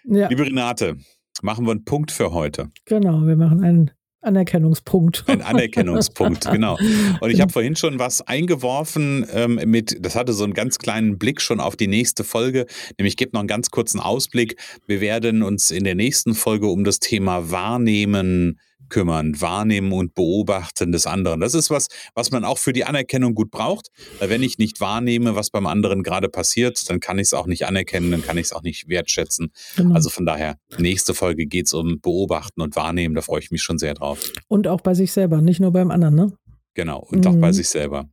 Ja. 0.04 0.28
Liebe 0.28 0.44
Renate, 0.44 0.96
machen 1.42 1.66
wir 1.66 1.72
einen 1.72 1.84
Punkt 1.84 2.10
für 2.10 2.32
heute. 2.32 2.70
Genau, 2.84 3.26
wir 3.26 3.36
machen 3.36 3.64
einen 3.64 3.90
Anerkennungspunkt. 4.24 5.24
Ein 5.26 5.42
Anerkennungspunkt, 5.42 6.50
genau. 6.50 6.78
Und 7.20 7.30
ich 7.30 7.40
habe 7.40 7.52
vorhin 7.52 7.76
schon 7.76 7.98
was 7.98 8.22
eingeworfen 8.22 9.26
ähm, 9.32 9.60
mit, 9.66 9.98
das 10.00 10.16
hatte 10.16 10.32
so 10.32 10.44
einen 10.44 10.54
ganz 10.54 10.78
kleinen 10.78 11.18
Blick 11.18 11.40
schon 11.40 11.60
auf 11.60 11.76
die 11.76 11.86
nächste 11.86 12.24
Folge, 12.24 12.66
nämlich 12.98 13.16
gibt 13.16 13.34
noch 13.34 13.40
einen 13.40 13.48
ganz 13.48 13.70
kurzen 13.70 14.00
Ausblick. 14.00 14.56
Wir 14.86 15.00
werden 15.00 15.42
uns 15.42 15.70
in 15.70 15.84
der 15.84 15.94
nächsten 15.94 16.34
Folge 16.34 16.68
um 16.68 16.84
das 16.84 17.00
Thema 17.00 17.50
Wahrnehmen 17.50 18.58
kümmern, 18.94 19.40
wahrnehmen 19.40 19.90
und 19.90 20.14
beobachten 20.14 20.92
des 20.92 21.08
anderen. 21.08 21.40
Das 21.40 21.52
ist 21.54 21.68
was, 21.68 21.88
was 22.14 22.30
man 22.30 22.44
auch 22.44 22.58
für 22.58 22.72
die 22.72 22.84
Anerkennung 22.84 23.34
gut 23.34 23.50
braucht. 23.50 23.88
Weil 24.20 24.30
wenn 24.30 24.40
ich 24.44 24.56
nicht 24.58 24.80
wahrnehme, 24.80 25.34
was 25.34 25.50
beim 25.50 25.66
anderen 25.66 26.04
gerade 26.04 26.28
passiert, 26.28 26.88
dann 26.88 27.00
kann 27.00 27.18
ich 27.18 27.24
es 27.24 27.34
auch 27.34 27.48
nicht 27.48 27.66
anerkennen, 27.66 28.12
dann 28.12 28.22
kann 28.22 28.38
ich 28.38 28.44
es 28.44 28.52
auch 28.52 28.62
nicht 28.62 28.88
wertschätzen. 28.88 29.50
Genau. 29.76 29.96
Also 29.96 30.10
von 30.10 30.26
daher, 30.26 30.58
nächste 30.78 31.12
Folge 31.12 31.46
geht 31.46 31.66
es 31.66 31.74
um 31.74 32.00
Beobachten 32.00 32.60
und 32.60 32.76
Wahrnehmen. 32.76 33.16
Da 33.16 33.22
freue 33.22 33.40
ich 33.40 33.50
mich 33.50 33.64
schon 33.64 33.78
sehr 33.78 33.94
drauf. 33.94 34.30
Und 34.46 34.68
auch 34.68 34.80
bei 34.80 34.94
sich 34.94 35.10
selber, 35.10 35.40
nicht 35.40 35.58
nur 35.58 35.72
beim 35.72 35.90
anderen, 35.90 36.14
ne? 36.14 36.32
Genau, 36.74 37.00
und 37.00 37.24
mhm. 37.24 37.30
auch 37.32 37.40
bei 37.40 37.50
sich 37.50 37.68
selber. 37.68 38.08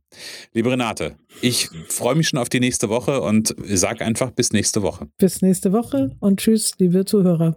Liebe 0.52 0.72
Renate, 0.72 1.16
ich 1.42 1.70
freue 1.88 2.16
mich 2.16 2.28
schon 2.28 2.40
auf 2.40 2.48
die 2.48 2.60
nächste 2.60 2.88
Woche 2.88 3.20
und 3.20 3.54
sage 3.66 4.04
einfach 4.04 4.32
bis 4.32 4.52
nächste 4.52 4.82
Woche. 4.82 5.06
Bis 5.16 5.42
nächste 5.42 5.72
Woche 5.72 6.16
und 6.18 6.40
tschüss, 6.40 6.72
liebe 6.78 7.04
Zuhörer. 7.04 7.56